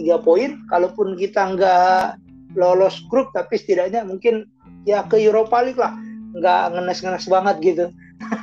tiga 0.00 0.16
poin 0.20 0.64
kalaupun 0.72 1.14
kita 1.20 1.52
nggak 1.56 2.20
lolos 2.56 3.04
grup 3.08 3.32
tapi 3.36 3.60
setidaknya 3.60 4.04
mungkin 4.04 4.48
ya 4.88 5.04
ke 5.04 5.20
Europa 5.20 5.60
League 5.60 5.80
lah 5.80 5.92
nggak 6.32 6.62
ngenes-ngenes 6.72 7.26
banget 7.28 7.56
gitu 7.60 7.84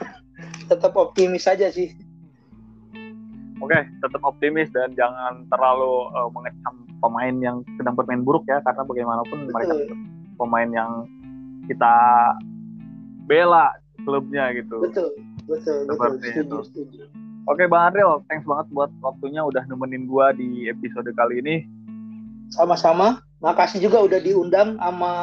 tetap 0.70 0.94
optimis 0.94 1.46
saja 1.46 1.74
sih 1.74 1.94
Oke, 3.60 3.76
okay, 3.76 3.92
tetap 4.00 4.24
optimis 4.24 4.72
dan 4.72 4.96
jangan 4.96 5.44
terlalu 5.52 6.08
uh, 6.16 6.32
mengecam 6.32 6.80
pemain 7.04 7.36
yang 7.44 7.60
sedang 7.76 7.92
bermain 7.92 8.24
buruk 8.24 8.48
ya, 8.48 8.64
karena 8.64 8.88
bagaimanapun 8.88 9.36
betul. 9.36 9.52
mereka 9.52 9.76
pemain 10.40 10.70
yang 10.72 10.92
kita 11.68 11.96
bela 13.28 13.76
klubnya 14.08 14.56
gitu. 14.56 14.80
Betul, 14.80 15.12
betul, 15.44 15.92
Seperti 15.92 16.28
betul. 16.40 16.64
Itu. 16.64 17.04
Oke, 17.48 17.64
Bang 17.72 17.94
Ariel, 17.94 18.20
thanks 18.28 18.44
banget 18.44 18.68
buat 18.76 18.92
waktunya 19.00 19.40
udah 19.40 19.64
nemenin 19.70 20.10
gua 20.10 20.36
di 20.36 20.68
episode 20.68 21.08
kali 21.16 21.40
ini. 21.40 21.56
Sama-sama. 22.52 23.24
Makasih 23.40 23.80
juga 23.80 24.04
udah 24.04 24.20
diundang 24.20 24.76
sama 24.76 25.14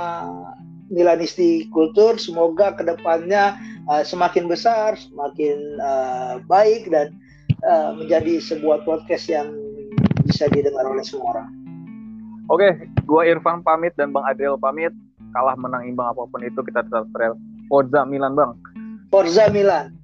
Milanisti 0.88 1.68
Kultur. 1.68 2.16
Semoga 2.16 2.72
ke 2.72 2.86
depannya 2.86 3.60
uh, 3.90 4.00
semakin 4.00 4.48
besar, 4.48 4.96
semakin 4.96 5.76
uh, 5.82 6.34
baik 6.48 6.88
dan 6.88 7.12
uh, 7.66 7.92
menjadi 7.92 8.40
sebuah 8.40 8.88
podcast 8.88 9.28
yang 9.28 9.52
bisa 10.24 10.48
didengar 10.50 10.86
oleh 10.88 11.04
semua 11.04 11.36
orang. 11.36 11.48
Oke, 12.46 12.88
gua 13.04 13.26
Irfan 13.26 13.60
pamit 13.66 13.92
dan 13.98 14.14
Bang 14.14 14.24
Adriel 14.24 14.56
pamit. 14.58 14.94
Kalah 15.34 15.58
menang 15.58 15.84
imbang 15.84 16.14
apa 16.14 16.24
pun 16.30 16.40
itu 16.40 16.62
kita 16.64 16.80
tetap 16.86 17.04
Forza 17.68 18.06
Milan, 18.06 18.32
Bang. 18.38 18.56
Forza 19.12 19.50
Milan. 19.52 19.95